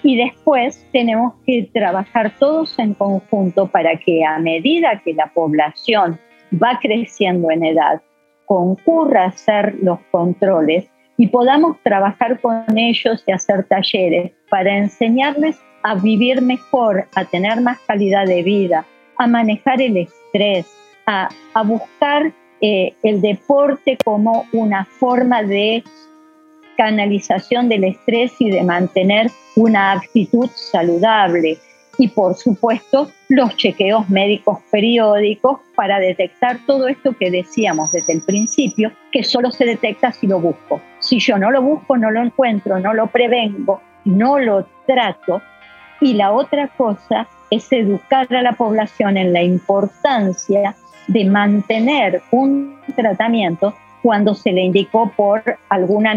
Y 0.02 0.16
después 0.16 0.86
tenemos 0.92 1.34
que 1.44 1.68
trabajar 1.72 2.32
todos 2.38 2.78
en 2.78 2.94
conjunto 2.94 3.66
para 3.66 3.96
que 3.96 4.24
a 4.24 4.38
medida 4.38 5.00
que 5.04 5.14
la 5.14 5.28
población 5.28 6.18
va 6.52 6.78
creciendo 6.80 7.50
en 7.50 7.64
edad, 7.64 8.02
concurra 8.44 9.24
a 9.24 9.28
hacer 9.28 9.76
los 9.82 9.98
controles 10.10 10.88
y 11.18 11.28
podamos 11.28 11.78
trabajar 11.82 12.40
con 12.40 12.64
ellos 12.76 13.24
y 13.26 13.32
hacer 13.32 13.64
talleres 13.64 14.32
para 14.50 14.76
enseñarles 14.76 15.58
a 15.82 15.94
vivir 15.94 16.42
mejor, 16.42 17.06
a 17.14 17.24
tener 17.24 17.60
más 17.60 17.78
calidad 17.86 18.26
de 18.26 18.42
vida, 18.42 18.84
a 19.18 19.26
manejar 19.26 19.80
el 19.80 19.96
estrés, 19.96 20.66
a, 21.06 21.28
buscar 21.64 22.32
eh, 22.60 22.94
el 23.02 23.20
deporte 23.20 23.98
como 24.04 24.46
una 24.52 24.84
forma 24.84 25.42
de 25.42 25.84
canalización 26.76 27.68
del 27.68 27.84
estrés 27.84 28.32
y 28.38 28.50
de 28.50 28.62
mantener 28.62 29.30
una 29.56 29.92
actitud 29.92 30.48
saludable 30.54 31.58
y 31.98 32.08
por 32.08 32.34
supuesto 32.34 33.10
los 33.28 33.56
chequeos 33.56 34.08
médicos 34.08 34.58
periódicos 34.70 35.60
para 35.74 35.98
detectar 35.98 36.58
todo 36.66 36.88
esto 36.88 37.16
que 37.18 37.30
decíamos 37.30 37.92
desde 37.92 38.14
el 38.14 38.22
principio, 38.22 38.92
que 39.12 39.22
solo 39.24 39.50
se 39.50 39.64
detecta 39.64 40.12
si 40.12 40.26
lo 40.26 40.40
busco. 40.40 40.80
Si 41.00 41.18
yo 41.18 41.38
no 41.38 41.50
lo 41.50 41.62
busco, 41.62 41.96
no 41.96 42.10
lo 42.10 42.22
encuentro, 42.22 42.78
no 42.78 42.94
lo 42.94 43.08
prevengo, 43.08 43.80
no 44.04 44.38
lo 44.38 44.66
trato. 44.86 45.42
Y 46.00 46.14
la 46.14 46.32
otra 46.32 46.68
cosa 46.68 47.26
es 47.50 47.72
educar 47.72 48.32
a 48.34 48.42
la 48.42 48.52
población 48.52 49.16
en 49.16 49.32
la 49.32 49.42
importancia 49.42 50.76
de 51.08 51.24
mantener 51.24 52.22
un 52.30 52.76
tratamiento 52.94 53.74
cuando 54.02 54.34
se 54.34 54.52
le 54.52 54.62
indicó 54.62 55.10
por 55.16 55.42
alguna 55.68 56.14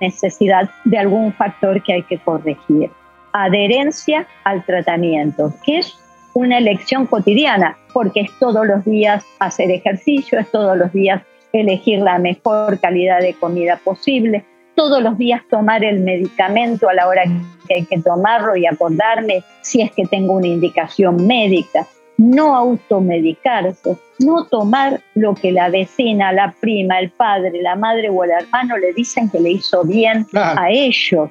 necesidad 0.00 0.70
de 0.84 0.98
algún 0.98 1.32
factor 1.32 1.82
que 1.82 1.94
hay 1.94 2.02
que 2.02 2.18
corregir. 2.18 2.90
Adherencia 3.32 4.26
al 4.44 4.64
tratamiento, 4.64 5.52
que 5.64 5.78
es 5.78 5.98
una 6.34 6.58
elección 6.58 7.06
cotidiana, 7.06 7.76
porque 7.92 8.20
es 8.20 8.30
todos 8.38 8.66
los 8.66 8.84
días 8.84 9.24
hacer 9.38 9.70
ejercicio, 9.70 10.38
es 10.38 10.50
todos 10.50 10.76
los 10.76 10.92
días 10.92 11.22
elegir 11.52 12.00
la 12.00 12.18
mejor 12.18 12.78
calidad 12.80 13.20
de 13.20 13.34
comida 13.34 13.80
posible, 13.82 14.44
todos 14.74 15.02
los 15.02 15.16
días 15.16 15.42
tomar 15.48 15.82
el 15.82 16.00
medicamento 16.00 16.88
a 16.88 16.94
la 16.94 17.08
hora 17.08 17.24
que 17.66 17.76
hay 17.76 17.84
que 17.86 17.98
tomarlo 18.00 18.56
y 18.56 18.66
acordarme 18.66 19.42
si 19.62 19.80
es 19.80 19.90
que 19.92 20.04
tengo 20.06 20.34
una 20.34 20.48
indicación 20.48 21.26
médica, 21.26 21.86
no 22.18 22.56
automedicarse, 22.56 23.96
no 24.20 24.44
tomar 24.46 25.00
lo 25.14 25.34
que 25.34 25.52
la 25.52 25.68
vecina, 25.68 26.32
la 26.32 26.54
prima, 26.60 26.98
el 26.98 27.10
padre, 27.10 27.60
la 27.62 27.76
madre 27.76 28.08
o 28.08 28.24
el 28.24 28.30
hermano 28.30 28.76
le 28.78 28.92
dicen 28.94 29.28
que 29.28 29.40
le 29.40 29.50
hizo 29.52 29.84
bien 29.84 30.26
a 30.34 30.70
ellos 30.70 31.30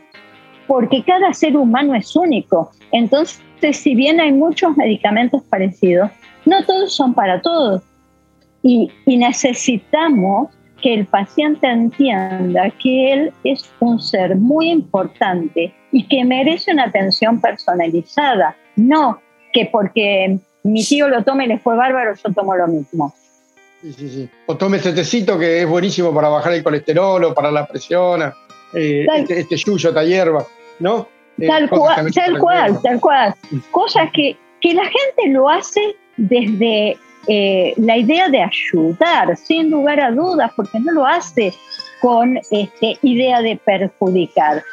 porque 0.67 1.03
cada 1.03 1.33
ser 1.33 1.55
humano 1.55 1.95
es 1.95 2.15
único. 2.15 2.71
Entonces, 2.91 3.41
si 3.71 3.95
bien 3.95 4.19
hay 4.19 4.31
muchos 4.31 4.75
medicamentos 4.77 5.43
parecidos, 5.43 6.09
no 6.45 6.63
todos 6.65 6.93
son 6.93 7.13
para 7.13 7.41
todos. 7.41 7.81
Y, 8.63 8.91
necesitamos 9.05 10.49
que 10.81 10.93
el 10.93 11.05
paciente 11.05 11.67
entienda 11.67 12.69
que 12.81 13.13
él 13.13 13.33
es 13.43 13.71
un 13.79 13.99
ser 13.99 14.35
muy 14.35 14.69
importante 14.69 15.73
y 15.91 16.03
que 16.07 16.25
merece 16.25 16.71
una 16.71 16.85
atención 16.85 17.39
personalizada, 17.39 18.55
no 18.75 19.19
que 19.53 19.67
porque 19.67 20.37
mi 20.65 20.83
tío 20.83 21.07
lo 21.07 21.23
tome 21.23 21.45
y 21.45 21.47
le 21.47 21.59
fue 21.59 21.75
bárbaro, 21.75 22.13
yo 22.15 22.33
tomo 22.33 22.55
lo 22.55 22.67
mismo. 22.67 23.13
Sí, 23.81 23.93
sí, 23.93 24.09
sí. 24.09 24.29
O 24.47 24.57
tome 24.57 24.77
este 24.77 24.93
tecito 24.93 25.37
que 25.37 25.61
es 25.61 25.67
buenísimo 25.67 26.13
para 26.13 26.27
bajar 26.29 26.53
el 26.53 26.63
colesterol 26.63 27.23
o 27.23 27.33
para 27.33 27.51
la 27.51 27.67
presión. 27.67 28.33
Eh, 28.73 29.05
este, 29.15 29.41
este 29.41 29.57
yuyo, 29.57 29.89
esta 29.89 30.03
hierba, 30.03 30.45
¿no? 30.79 31.07
Eh, 31.37 31.47
tal, 31.47 31.69
cual, 31.69 32.11
tal 32.11 32.39
cual, 32.39 32.81
tal 32.81 32.99
cual. 32.99 33.35
Cosas 33.69 34.09
que, 34.11 34.35
que 34.59 34.73
la 34.73 34.85
gente 34.85 35.29
lo 35.29 35.49
hace 35.49 35.95
desde 36.17 36.97
eh, 37.27 37.73
la 37.77 37.97
idea 37.97 38.29
de 38.29 38.41
ayudar, 38.41 39.37
sin 39.37 39.69
lugar 39.69 39.99
a 39.99 40.11
dudas, 40.11 40.51
porque 40.55 40.79
no 40.79 40.91
lo 40.91 41.05
hace 41.05 41.53
con 42.01 42.37
este, 42.37 42.97
idea 43.03 43.41
de 43.41 43.59
perjudicar. 43.63 44.63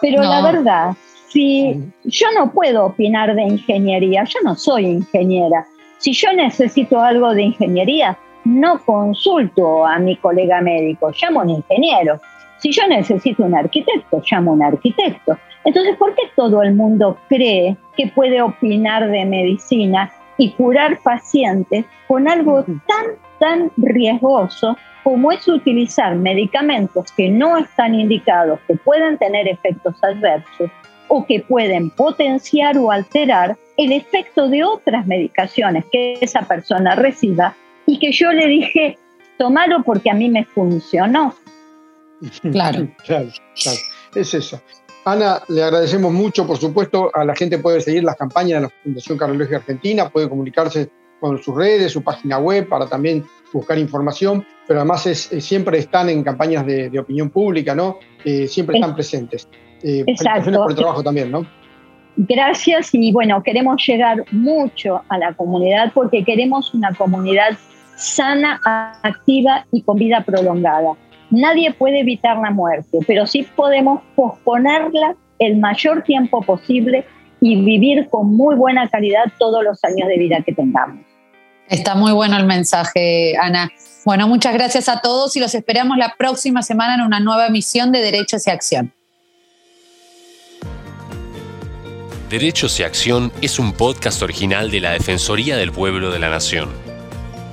Pero 0.00 0.22
la 0.22 0.42
verdad, 0.42 0.96
si 1.32 1.80
yo 2.04 2.26
no 2.36 2.52
puedo 2.52 2.84
opinar 2.84 3.34
de 3.34 3.42
ingeniería, 3.42 4.24
yo 4.24 4.38
no 4.44 4.54
soy 4.54 4.84
ingeniera. 4.84 5.66
Si 5.96 6.12
yo 6.12 6.30
necesito 6.34 7.00
algo 7.00 7.32
de 7.32 7.42
ingeniería, 7.42 8.18
no 8.44 8.78
consulto 8.84 9.86
a 9.86 9.98
mi 9.98 10.16
colega 10.16 10.60
médico, 10.60 11.10
llamo 11.10 11.40
a 11.40 11.44
un 11.44 11.50
ingeniero. 11.50 12.20
Si 12.58 12.70
yo 12.70 12.86
necesito 12.86 13.44
un 13.44 13.54
arquitecto, 13.54 14.22
llamo 14.30 14.50
a 14.50 14.54
un 14.54 14.62
arquitecto. 14.62 15.38
Entonces, 15.64 15.96
¿por 15.96 16.14
qué 16.14 16.22
todo 16.36 16.62
el 16.62 16.74
mundo 16.74 17.16
cree 17.28 17.76
que 17.96 18.08
puede 18.08 18.42
opinar 18.42 19.10
de 19.10 19.24
medicina 19.24 20.12
y 20.36 20.50
curar 20.50 20.98
pacientes 21.02 21.86
con 22.08 22.28
algo 22.28 22.62
tan, 22.64 23.06
tan 23.38 23.70
riesgoso 23.78 24.76
como 25.02 25.32
es 25.32 25.48
utilizar 25.48 26.14
medicamentos 26.14 27.10
que 27.12 27.28
no 27.28 27.56
están 27.56 27.94
indicados, 27.94 28.60
que 28.66 28.74
pueden 28.76 29.18
tener 29.18 29.48
efectos 29.48 29.96
adversos 30.02 30.70
o 31.14 31.26
que 31.26 31.40
pueden 31.40 31.90
potenciar 31.90 32.78
o 32.78 32.90
alterar 32.90 33.58
el 33.76 33.92
efecto 33.92 34.48
de 34.48 34.64
otras 34.64 35.06
medicaciones 35.06 35.84
que 35.92 36.14
esa 36.22 36.40
persona 36.40 36.94
reciba 36.94 37.54
y 37.84 37.98
que 37.98 38.12
yo 38.12 38.32
le 38.32 38.46
dije, 38.46 38.98
tomalo 39.36 39.82
porque 39.82 40.10
a 40.10 40.14
mí 40.14 40.30
me 40.30 40.46
funcionó. 40.46 41.34
Claro. 42.52 42.88
claro, 43.04 43.28
Es 44.14 44.32
eso. 44.32 44.62
Ana, 45.04 45.42
le 45.48 45.64
agradecemos 45.64 46.12
mucho, 46.12 46.46
por 46.46 46.56
supuesto, 46.56 47.10
a 47.12 47.24
la 47.24 47.34
gente 47.34 47.58
puede 47.58 47.80
seguir 47.80 48.04
las 48.04 48.14
campañas 48.14 48.60
de 48.60 48.68
la 48.68 48.72
Fundación 48.82 49.18
Cardiología 49.18 49.56
Argentina, 49.56 50.08
puede 50.08 50.28
comunicarse 50.28 50.88
con 51.20 51.42
sus 51.42 51.54
redes, 51.54 51.90
su 51.90 52.02
página 52.02 52.38
web 52.38 52.68
para 52.68 52.86
también 52.86 53.24
buscar 53.52 53.76
información, 53.76 54.46
pero 54.68 54.80
además 54.80 55.06
es, 55.08 55.28
siempre 55.40 55.78
están 55.78 56.08
en 56.08 56.22
campañas 56.22 56.64
de, 56.64 56.96
opinión 56.98 57.30
pública, 57.30 57.74
¿no? 57.74 57.98
Eh, 58.24 58.46
siempre 58.46 58.76
están 58.76 58.94
presentes. 58.94 59.48
Eh, 59.82 60.04
Exacto. 60.06 60.52
por 60.52 60.70
el 60.70 60.76
trabajo 60.76 61.02
también, 61.02 61.30
¿no? 61.30 61.46
Gracias 62.16 62.90
y 62.92 63.10
bueno, 63.10 63.42
queremos 63.42 63.82
llegar 63.86 64.24
mucho 64.32 65.02
a 65.08 65.18
la 65.18 65.32
comunidad 65.32 65.92
porque 65.94 66.24
queremos 66.24 66.74
una 66.74 66.92
comunidad 66.94 67.56
sana, 67.96 68.60
activa 69.02 69.64
y 69.72 69.82
con 69.82 69.96
vida 69.96 70.22
prolongada. 70.22 70.92
Nadie 71.30 71.72
puede 71.72 72.00
evitar 72.00 72.36
la 72.38 72.50
muerte, 72.50 72.98
pero 73.06 73.26
sí 73.26 73.46
podemos 73.56 74.02
posponerla 74.14 75.16
el 75.38 75.56
mayor 75.56 76.02
tiempo 76.02 76.42
posible 76.42 77.06
y 77.40 77.56
vivir 77.62 78.08
con 78.10 78.36
muy 78.36 78.54
buena 78.54 78.88
calidad 78.88 79.24
todos 79.38 79.64
los 79.64 79.82
años 79.84 80.08
de 80.08 80.18
vida 80.18 80.42
que 80.44 80.52
tengamos. 80.52 81.04
Está 81.68 81.94
muy 81.94 82.12
bueno 82.12 82.36
el 82.36 82.44
mensaje, 82.44 83.36
Ana. 83.40 83.70
Bueno, 84.04 84.28
muchas 84.28 84.52
gracias 84.52 84.88
a 84.88 85.00
todos 85.00 85.34
y 85.36 85.40
los 85.40 85.54
esperamos 85.54 85.96
la 85.96 86.14
próxima 86.18 86.62
semana 86.62 86.96
en 86.96 87.00
una 87.00 87.20
nueva 87.20 87.46
emisión 87.46 87.92
de 87.92 88.00
Derechos 88.00 88.46
y 88.46 88.50
Acción. 88.50 88.92
Derechos 92.32 92.80
y 92.80 92.82
Acción 92.82 93.30
es 93.42 93.58
un 93.58 93.74
podcast 93.74 94.22
original 94.22 94.70
de 94.70 94.80
la 94.80 94.92
Defensoría 94.92 95.58
del 95.58 95.70
Pueblo 95.70 96.10
de 96.10 96.18
la 96.18 96.30
Nación. 96.30 96.70